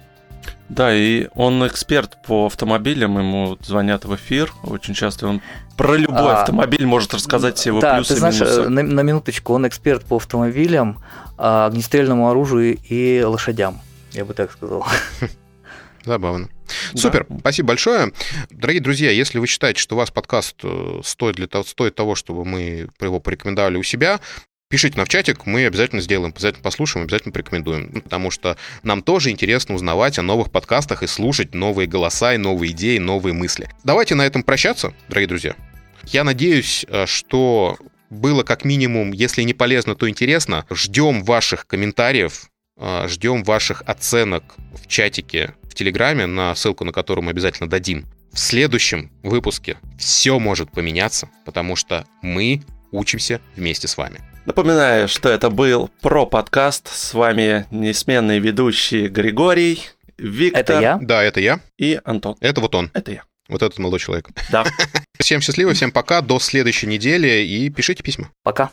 [0.69, 5.41] Да, и он эксперт по автомобилям, ему звонят в эфир, очень часто он
[5.77, 8.69] про любой а, автомобиль может рассказать все его да, плюсы ты знаешь, и минусы.
[8.69, 11.03] На, на минуточку, он эксперт по автомобилям,
[11.37, 13.81] а, огнестрельному оружию и лошадям,
[14.11, 14.85] я бы так сказал.
[16.05, 16.49] Забавно.
[16.93, 17.01] Да.
[17.01, 18.11] Супер, спасибо большое.
[18.49, 22.15] Дорогие друзья, если вы считаете, что у вас подкаст э, стоит, для того, стоит того,
[22.15, 24.19] чтобы мы его порекомендовали у себя,
[24.73, 27.91] Пишите нам в чатик, мы обязательно сделаем, обязательно послушаем, обязательно порекомендуем.
[27.93, 32.39] Ну, потому что нам тоже интересно узнавать о новых подкастах и слушать новые голоса и
[32.39, 33.69] новые идеи, новые мысли.
[33.83, 35.55] Давайте на этом прощаться, дорогие друзья.
[36.07, 37.77] Я надеюсь, э, что
[38.09, 40.65] было как минимум, если не полезно, то интересно.
[40.71, 47.25] Ждем ваших комментариев, э, ждем ваших оценок в чатике в Телеграме, на ссылку на которую
[47.25, 48.07] мы обязательно дадим.
[48.31, 54.32] В следующем выпуске все может поменяться, потому что мы учимся вместе с вами.
[54.45, 56.89] Напоминаю, что это был про подкаст.
[56.93, 59.81] С вами несменный ведущий Григорий,
[60.17, 60.59] Виктор.
[60.59, 60.99] Это я?
[61.01, 61.61] Да, это я.
[61.77, 62.35] И Антон.
[62.41, 62.91] Это вот он.
[62.93, 63.23] Это я.
[63.47, 64.27] Вот этот молодой человек.
[64.51, 64.65] Да.
[65.17, 68.31] Всем счастливо, всем пока, до следующей недели и пишите письма.
[68.43, 68.71] Пока.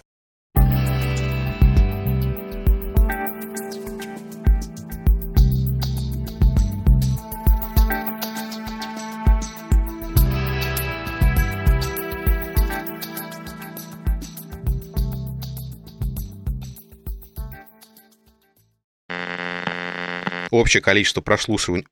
[20.50, 21.86] Общее количество прослушиваний,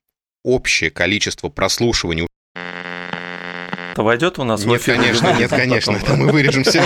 [0.44, 2.28] общее количество прослушиваний
[3.98, 4.94] это войдет у нас нет, в эфир?
[4.94, 6.84] конечно, нет, конечно, это мы вырежем все.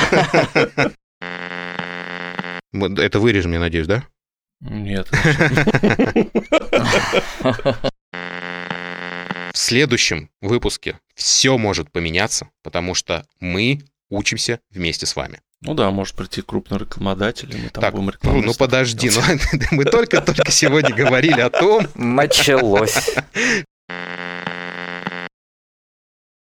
[2.72, 4.04] Это вырежем, я надеюсь, да?
[4.60, 5.10] Нет.
[9.52, 13.82] В следующем выпуске все может поменяться, потому что мы
[14.12, 15.40] учимся вместе с вами.
[15.62, 18.40] Ну да, может прийти крупный рекламодатель, и мы там так, будем рекламу.
[18.40, 19.20] Ну, ну подожди, ну,
[19.70, 21.86] мы только-только сегодня говорили о том...
[21.94, 23.10] Началось.